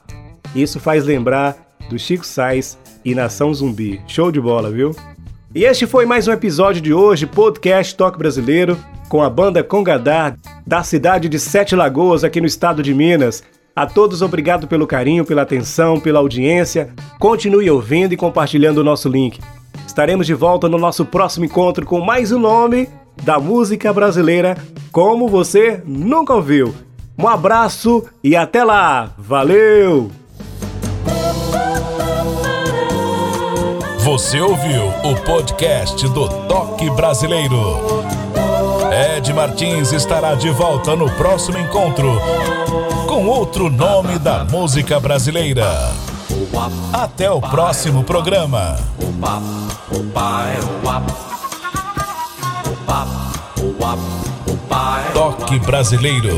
Isso 0.55 0.79
faz 0.79 1.05
lembrar 1.05 1.57
do 1.89 1.99
Chico 1.99 2.25
Sainz 2.25 2.79
e 3.05 3.15
Nação 3.15 3.53
Zumbi. 3.53 4.01
Show 4.07 4.31
de 4.31 4.41
bola, 4.41 4.71
viu? 4.71 4.95
E 5.53 5.65
este 5.65 5.87
foi 5.89 6.07
mais 6.07 6.29
um 6.29 6.33
episódio 6.33 6.81
de 6.81 6.95
hoje, 6.95 7.27
podcast 7.27 7.97
Toque 7.97 8.17
Brasileiro, 8.17 8.79
com 9.09 9.21
a 9.21 9.29
banda 9.29 9.65
Congadar, 9.65 10.37
da 10.65 10.85
cidade 10.85 11.29
de 11.29 11.41
Sete 11.41 11.75
Lagoas, 11.75 12.23
aqui 12.23 12.41
no 12.41 12.47
estado 12.47 12.81
de 12.81 12.95
Minas. 12.95 13.43
A 13.75 13.85
todos, 13.87 14.23
obrigado 14.23 14.69
pelo 14.69 14.87
carinho, 14.87 15.25
pela 15.25 15.43
atenção, 15.43 15.99
pela 15.99 16.21
audiência. 16.21 16.95
Continue 17.19 17.69
ouvindo 17.69 18.13
e 18.13 18.17
compartilhando 18.17 18.79
o 18.79 18.85
nosso 18.85 19.09
link. 19.09 19.41
Estaremos 19.85 20.29
de 20.29 20.35
volta 20.35 20.69
no 20.69 20.79
nosso 20.79 21.05
próximo 21.05 21.45
encontro 21.45 21.85
com 21.85 22.01
mais 22.01 22.31
um 22.31 22.39
nome 22.39 22.89
da 23.23 23.39
música 23.39 23.93
brasileira, 23.93 24.57
como 24.93 25.29
você 25.29 25.83
nunca 25.85 26.35
ouviu. 26.35 26.75
Um 27.19 27.29
abraço 27.29 28.05
e 28.25 28.35
até 28.35 28.65
lá! 28.65 29.11
Valeu! 29.19 30.11
Você 33.99 34.41
ouviu 34.41 34.89
o 35.05 35.15
podcast 35.25 36.09
do 36.09 36.29
Toque 36.49 36.91
Brasileiro. 36.91 37.79
Ed 39.17 39.33
Martins 39.33 39.93
estará 39.93 40.35
de 40.35 40.51
volta 40.51 40.97
no 40.97 41.09
próximo 41.13 41.59
encontro 41.59 42.19
com 43.07 43.27
outro 43.27 43.69
nome 43.69 44.19
da 44.19 44.45
música 44.45 44.99
brasileira. 44.99 45.67
Até 46.93 47.31
o 47.31 47.41
próximo 47.41 48.03
programa. 48.03 48.77
Toque 55.13 55.61
Brasileiro. 55.61 56.37